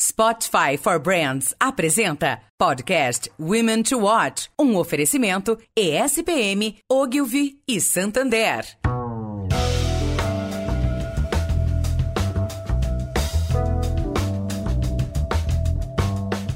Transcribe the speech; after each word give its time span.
Spotify 0.00 0.78
for 0.78 0.98
Brands 0.98 1.54
apresenta 1.58 2.40
podcast 2.56 3.30
Women 3.38 3.82
to 3.82 3.98
Watch, 3.98 4.48
um 4.58 4.74
oferecimento 4.76 5.58
ESPM, 5.76 6.76
Ogilvy 6.88 7.60
e 7.68 7.78
Santander. 7.82 8.64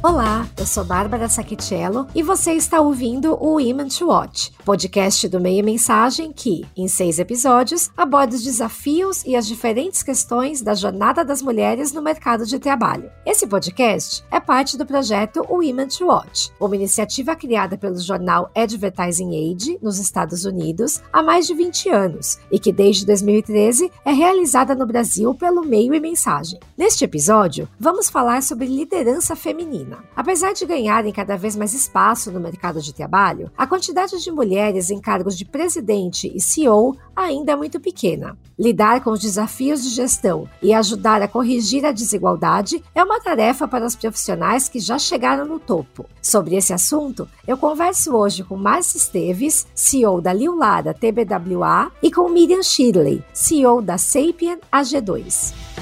Olá, 0.06 0.46
eu 0.58 0.66
sou 0.66 0.84
Bárbara 0.84 1.30
Sacchicello 1.30 2.06
e 2.14 2.22
você 2.22 2.52
está 2.52 2.78
ouvindo 2.78 3.42
o 3.42 3.54
Women 3.54 3.88
to 3.88 4.08
Watch, 4.08 4.52
podcast 4.62 5.26
do 5.28 5.40
Meia 5.40 5.62
Mensagem 5.62 6.30
que, 6.30 6.62
em 6.76 6.86
seis 6.86 7.18
episódios, 7.18 7.90
aborda 7.96 8.36
os 8.36 8.42
desafios 8.42 9.24
e 9.24 9.34
as 9.34 9.46
diferentes 9.46 10.02
questões 10.02 10.60
da 10.60 10.74
jornada 10.74 11.24
das 11.24 11.40
mulheres 11.40 11.90
no 11.94 12.02
mercado 12.02 12.44
de 12.44 12.58
trabalho. 12.58 13.10
Esse 13.24 13.46
podcast 13.46 14.22
é 14.30 14.38
parte 14.38 14.76
do 14.76 14.84
projeto 14.84 15.42
Women 15.48 15.88
to 15.88 16.04
Watch, 16.04 16.52
uma 16.60 16.76
iniciativa 16.76 17.34
criada 17.34 17.78
pelo 17.78 17.98
jornal 17.98 18.50
Advertising 18.54 19.54
Age, 19.54 19.78
nos 19.80 19.98
Estados 19.98 20.44
Unidos, 20.44 21.00
há 21.10 21.22
mais 21.22 21.46
de 21.46 21.54
20 21.54 21.88
anos 21.88 22.38
e 22.52 22.58
que 22.58 22.74
desde 22.74 23.06
2013 23.06 23.90
é 24.04 24.12
realizada 24.12 24.74
no 24.74 24.84
Brasil 24.84 25.34
pelo 25.34 25.64
Meio 25.64 25.94
e 25.94 26.00
Mensagem. 26.00 26.60
Neste 26.76 27.06
episódio, 27.06 27.66
vamos 27.80 28.10
falar 28.10 28.42
sobre 28.42 28.66
liderança 28.66 29.34
feminina. 29.34 29.93
Apesar 30.16 30.52
de 30.52 30.64
ganharem 30.64 31.12
cada 31.12 31.36
vez 31.36 31.56
mais 31.56 31.74
espaço 31.74 32.30
no 32.30 32.40
mercado 32.40 32.80
de 32.80 32.94
trabalho, 32.94 33.50
a 33.56 33.66
quantidade 33.66 34.22
de 34.22 34.30
mulheres 34.30 34.90
em 34.90 35.00
cargos 35.00 35.36
de 35.36 35.44
presidente 35.44 36.30
e 36.34 36.40
CEO 36.40 36.96
ainda 37.14 37.52
é 37.52 37.56
muito 37.56 37.80
pequena. 37.80 38.36
Lidar 38.58 39.02
com 39.02 39.10
os 39.10 39.20
desafios 39.20 39.82
de 39.82 39.90
gestão 39.90 40.48
e 40.62 40.72
ajudar 40.72 41.20
a 41.22 41.28
corrigir 41.28 41.84
a 41.84 41.92
desigualdade 41.92 42.82
é 42.94 43.02
uma 43.02 43.20
tarefa 43.20 43.66
para 43.66 43.84
os 43.84 43.96
profissionais 43.96 44.68
que 44.68 44.78
já 44.78 44.98
chegaram 44.98 45.44
no 45.44 45.58
topo. 45.58 46.06
Sobre 46.22 46.56
esse 46.56 46.72
assunto, 46.72 47.28
eu 47.46 47.56
converso 47.56 48.14
hoje 48.14 48.44
com 48.44 48.56
Márcia 48.56 48.98
Esteves, 48.98 49.66
CEO 49.74 50.20
da 50.20 50.32
Liu 50.32 50.56
Lara 50.56 50.94
TBWA, 50.94 51.90
e 52.02 52.10
com 52.10 52.28
Miriam 52.28 52.62
Shirley, 52.62 53.24
CEO 53.32 53.82
da 53.82 53.98
Sapien 53.98 54.58
AG2. 54.72 55.73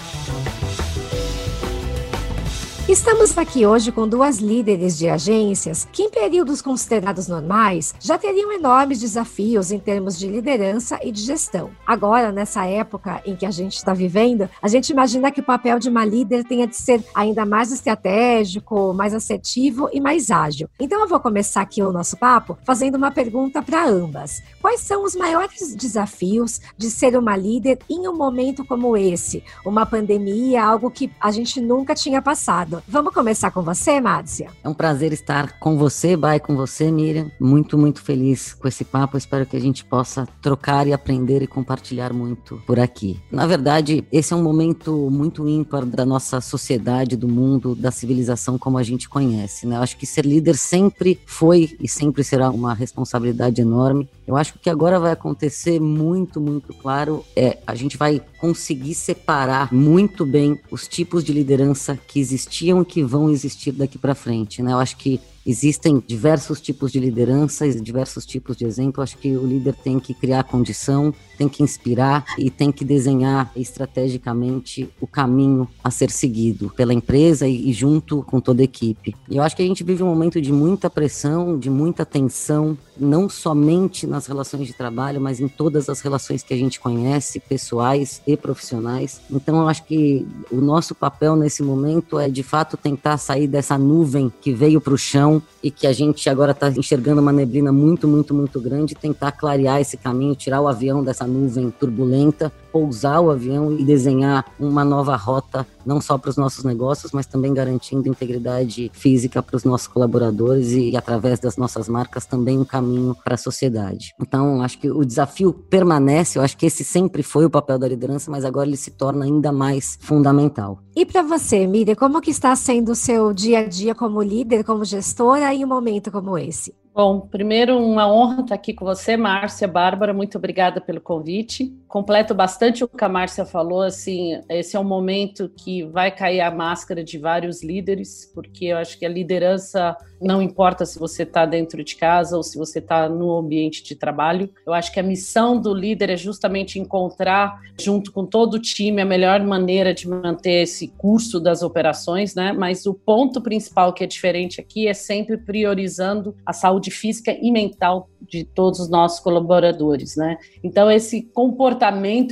Estamos 2.93 3.39
aqui 3.39 3.65
hoje 3.65 3.91
com 3.91 4.07
duas 4.07 4.37
líderes 4.37 4.99
de 4.99 5.09
agências 5.09 5.89
que, 5.91 6.03
em 6.03 6.11
períodos 6.11 6.61
considerados 6.61 7.27
normais, 7.27 7.95
já 7.99 8.19
teriam 8.19 8.53
enormes 8.53 9.01
desafios 9.01 9.73
em 9.73 9.79
termos 9.79 10.19
de 10.19 10.29
liderança 10.29 11.01
e 11.03 11.11
de 11.11 11.23
gestão. 11.23 11.71
Agora, 11.87 12.31
nessa 12.31 12.67
época 12.67 13.23
em 13.25 13.35
que 13.35 13.47
a 13.47 13.51
gente 13.51 13.77
está 13.77 13.95
vivendo, 13.95 14.47
a 14.61 14.69
gente 14.69 14.91
imagina 14.91 15.31
que 15.31 15.41
o 15.41 15.43
papel 15.43 15.79
de 15.79 15.89
uma 15.89 16.05
líder 16.05 16.45
tenha 16.45 16.67
de 16.67 16.77
ser 16.77 17.03
ainda 17.15 17.47
mais 17.47 17.73
estratégico, 17.73 18.93
mais 18.93 19.15
assertivo 19.15 19.89
e 19.91 19.99
mais 19.99 20.31
ágil. 20.31 20.69
Então, 20.79 21.01
eu 21.01 21.09
vou 21.09 21.19
começar 21.19 21.63
aqui 21.63 21.83
o 21.83 21.93
nosso 21.93 22.19
papo 22.19 22.59
fazendo 22.63 22.97
uma 22.97 23.11
pergunta 23.11 23.63
para 23.63 23.89
ambas: 23.89 24.43
quais 24.61 24.81
são 24.81 25.03
os 25.03 25.17
maiores 25.17 25.75
desafios 25.75 26.61
de 26.77 26.91
ser 26.91 27.17
uma 27.17 27.39
líder 27.39 27.79
em 27.89 28.07
um 28.07 28.15
momento 28.15 28.67
como 28.67 28.95
esse? 28.99 29.43
Uma 29.65 29.87
pandemia, 29.87 30.63
algo 30.63 30.91
que 30.91 31.11
a 31.19 31.31
gente 31.31 31.59
nunca 31.59 31.95
tinha 31.95 32.21
passado. 32.21 32.82
Vamos 32.89 33.15
começar 33.15 33.51
com 33.53 33.63
você, 33.63 34.01
Márcia? 34.01 34.51
É 34.63 34.69
um 34.69 34.75
prazer 34.75 35.13
estar 35.13 35.59
com 35.59 35.79
você, 35.79 36.17
Bai, 36.17 36.41
com 36.41 36.57
você, 36.57 36.91
Miriam. 36.91 37.31
Muito, 37.41 37.79
muito 37.79 38.03
feliz 38.03 38.55
com 38.55 38.67
esse 38.67 38.85
papo. 38.85 39.17
Espero 39.17 39.47
que 39.47 39.57
a 39.57 39.61
gente 39.61 39.85
possa 39.85 40.27
trocar 40.43 40.87
e 40.87 40.93
aprender 40.93 41.43
e 41.43 41.47
compartilhar 41.47 42.13
muito 42.13 42.61
por 42.67 42.81
aqui. 42.81 43.21
Na 43.31 43.47
verdade, 43.47 44.05
esse 44.11 44.33
é 44.33 44.37
um 44.37 44.43
momento 44.43 45.09
muito 45.11 45.49
ímpar 45.49 45.87
da 45.87 46.05
nossa 46.05 46.41
sociedade, 46.41 47.17
do 47.17 47.29
mundo, 47.29 47.75
da 47.75 47.91
civilização 47.91 48.59
como 48.59 48.77
a 48.79 48.83
gente 48.83 49.09
conhece. 49.09 49.67
Né? 49.67 49.77
Eu 49.77 49.83
acho 49.83 49.97
que 49.97 50.07
ser 50.07 50.27
líder 50.27 50.57
sempre 50.57 51.21
foi 51.25 51.77
e 51.81 51.89
sempre 51.89 52.25
será 52.25 52.51
uma 52.51 52.75
responsabilidade 52.75 53.61
enorme. 53.61 54.09
Eu 54.27 54.37
acho 54.37 54.53
que 54.53 54.59
o 54.59 54.61
que 54.63 54.71
agora 54.71 55.01
vai 55.01 55.13
acontecer 55.13 55.81
muito, 55.81 56.41
muito 56.41 56.73
claro 56.75 57.25
é 57.35 57.59
a 57.67 57.75
gente 57.75 57.97
vai 57.97 58.23
conseguir 58.39 58.95
separar 58.95 59.73
muito 59.73 60.25
bem 60.25 60.61
os 60.71 60.87
tipos 60.87 61.25
de 61.25 61.33
liderança 61.33 61.99
que 62.07 62.21
existiam 62.21 62.83
e 62.83 62.85
que 62.85 63.03
vão 63.03 63.31
existir 63.31 63.73
daqui 63.73 63.99
para 63.99 64.15
frente, 64.15 64.63
né? 64.63 64.73
Eu 64.73 64.79
acho 64.79 64.97
que 64.97 65.21
Existem 65.45 66.03
diversos 66.07 66.61
tipos 66.61 66.93
de 66.93 67.01
liderança, 67.01 67.69
diversos 67.69 68.25
tipos 68.25 68.57
de 68.57 68.65
exemplo. 68.65 69.03
Acho 69.03 69.19
que 69.19 69.37
o 69.37 69.47
líder 69.47 69.75
tem 69.75 69.99
que 69.99 70.15
criar 70.15 70.45
condição, 70.45 71.13
tem 71.37 71.49
que 71.49 71.63
inspirar 71.63 72.25
e 72.39 72.51
tem 72.51 72.71
que 72.71 72.85
desenhar 72.85 73.51
estrategicamente 73.57 74.89
o 75.01 75.07
caminho 75.07 75.69
a 75.83 75.91
ser 75.91 76.11
seguido 76.11 76.73
pela 76.77 76.95
empresa 76.95 77.49
e, 77.49 77.73
junto 77.73 78.23
com 78.23 78.41
toda 78.41 78.63
a 78.63 78.65
equipe. 78.65 79.17
E 79.29 79.37
eu 79.37 79.43
acho 79.43 79.57
que 79.57 79.63
a 79.63 79.67
gente 79.67 79.83
vive 79.83 80.03
um 80.03 80.07
momento 80.07 80.41
de 80.41 80.53
muita 80.53 80.89
pressão, 80.89 81.59
de 81.59 81.69
muita 81.69 82.07
tensão, 82.07 82.79
não 82.97 83.29
somente 83.29 84.07
nas 84.07 84.27
relações 84.27 84.67
de 84.67 84.73
trabalho, 84.73 85.21
mas 85.21 85.41
em 85.41 85.49
todas 85.49 85.89
as 85.89 86.01
relações 86.01 86.43
que 86.43 86.55
a 86.55 86.57
gente 86.57 86.79
conhece, 86.79 87.41
pessoais 87.41 88.23
e 88.27 88.37
profissionais. 88.37 89.21
Então 89.31 89.61
eu 89.61 89.69
acho 89.69 89.85
que 89.85 90.27
o 90.51 90.61
nosso 90.61 90.95
papel 90.95 91.35
nesse 91.35 91.63
momento 91.63 92.19
é 92.19 92.29
de 92.29 92.43
fato 92.43 92.77
tentar 92.77 93.17
sair 93.17 93.47
dessa 93.47 93.77
nuvem 93.77 94.33
que 94.41 94.53
veio 94.53 94.81
para 94.81 94.95
o 94.95 94.99
chão 94.99 95.32
e 95.63 95.71
que 95.71 95.87
a 95.87 95.93
gente 95.93 96.29
agora 96.29 96.51
está 96.51 96.69
enxergando 96.69 97.21
uma 97.21 97.33
neblina 97.33 97.71
muito, 97.71 98.09
muito, 98.09 98.35
muito 98.35 98.61
grande, 98.61 98.95
tentar 98.95 99.31
clarear 99.33 99.81
esse 99.81 99.97
caminho, 99.97 100.35
tirar 100.35 100.61
o 100.61 100.67
avião 100.67 101.05
dessa 101.05 101.27
nuvem 101.27 101.71
turbulenta, 101.71 102.53
pousar 102.73 103.21
o 103.21 103.31
avião 103.31 103.73
e 103.79 103.85
desenhar 103.85 104.45
uma 104.59 104.85
nova 104.85 105.15
rota, 105.15 105.67
não 105.85 106.01
só 106.01 106.19
para 106.19 106.31
os 106.31 106.37
nossos 106.37 106.65
negócios, 106.65 107.13
mas 107.13 107.27
também 107.27 107.53
garantindo 107.53 108.09
integridade 108.09 108.91
física 108.95 109.43
para 109.43 109.57
os 109.57 109.65
nossos 109.65 109.87
colaboradores 109.87 110.73
e, 110.73 110.97
através 110.97 111.39
das 111.41 111.57
nossas 111.57 111.89
marcas, 111.89 112.27
também 112.27 112.59
um 112.59 112.65
caminho 112.65 113.17
para 113.25 113.35
a 113.35 113.39
sociedade. 113.39 114.15
Então, 114.21 114.63
acho 114.63 114.79
que 114.79 114.91
o 114.91 115.05
desafio 115.05 115.53
permanece, 115.53 116.39
eu 116.39 116.43
acho 116.43 116.57
que 116.57 116.67
esse 116.67 116.85
sempre 116.85 117.23
foi 117.23 117.45
o 117.45 117.51
papel 117.51 117.79
da 117.79 117.89
liderança, 117.89 118.31
mas 118.31 118.45
agora 118.45 118.67
ele 118.67 118.77
se 118.77 118.91
torna 118.91 119.25
ainda 119.25 119.53
mais 119.53 119.99
fundamental. 120.01 120.79
E 120.95 121.07
para 121.07 121.23
você, 121.23 121.67
Miriam, 121.67 121.95
como 121.95 122.21
que 122.21 122.31
está 122.31 122.55
sendo 122.55 122.93
o 122.93 122.97
seu 122.97 123.33
dia 123.33 123.61
a 123.61 123.69
dia 123.69 123.95
como 123.95 124.23
líder, 124.23 124.65
como 124.65 124.85
gestora 124.85 125.53
em 125.55 125.65
um 125.65 125.69
momento 125.69 126.11
como 126.11 126.37
esse? 126.37 126.75
Bom, 126.95 127.21
primeiro, 127.21 127.79
uma 127.79 128.07
honra 128.07 128.43
estar 128.43 128.55
aqui 128.55 128.75
com 128.75 128.85
você, 128.85 129.17
Márcia, 129.17 129.67
Bárbara, 129.67 130.13
muito 130.13 130.37
obrigada 130.37 130.79
pelo 130.79 131.01
convite. 131.01 131.75
Completo 131.93 132.35
bastante 132.35 132.83
o 132.83 132.89
que 132.89 133.05
a 133.05 133.09
Márcia 133.09 133.45
falou, 133.45 133.83
assim, 133.83 134.41
esse 134.49 134.75
é 134.75 134.81
um 134.81 134.85
momento 134.85 135.51
que 135.55 135.83
vai 135.83 136.11
cair 136.11 136.41
a 136.41 136.51
máscara 136.51 137.05
de 137.05 137.19
vários 137.19 137.63
líderes, 137.63 138.33
porque 138.35 138.65
eu 138.65 138.79
acho 138.79 138.99
que 138.99 139.05
a 139.05 139.11
liderança 139.11 139.95
não 140.19 140.41
importa 140.41 140.87
se 140.87 140.99
você 140.99 141.25
está 141.25 141.45
dentro 141.45 141.85
de 141.85 141.95
casa 141.95 142.35
ou 142.35 142.43
se 142.43 142.57
você 142.57 142.79
está 142.79 143.11
no 143.11 143.37
ambiente 143.37 143.85
de 143.85 143.95
trabalho. 143.95 144.49
Eu 144.65 144.73
acho 144.73 144.91
que 144.91 145.01
a 145.01 145.03
missão 145.03 145.61
do 145.61 145.75
líder 145.75 146.09
é 146.09 146.17
justamente 146.17 146.79
encontrar, 146.79 147.61
junto 147.79 148.11
com 148.11 148.25
todo 148.25 148.55
o 148.55 148.59
time, 148.59 149.03
a 149.03 149.05
melhor 149.05 149.43
maneira 149.43 149.93
de 149.93 150.09
manter 150.09 150.63
esse 150.63 150.89
curso 150.89 151.39
das 151.39 151.63
operações, 151.63 152.35
né? 152.35 152.55
Mas 152.55 152.87
o 152.87 152.95
ponto 152.95 153.39
principal 153.43 153.93
que 153.93 154.03
é 154.03 154.07
diferente 154.07 154.63
aqui 154.63 154.89
é 154.89 154.95
sempre 154.95 155.37
priorizando 155.37 156.35
a 156.47 156.55
saúde 156.55 156.91
física 156.91 157.37
e 157.39 157.51
mental 157.51 158.09
de 158.27 158.45
todos 158.45 158.81
os 158.81 158.89
nossos 158.89 159.21
colaboradores, 159.21 160.17
né? 160.17 160.39
Então 160.65 160.91
esse 160.91 161.23
comportamento 161.35 161.82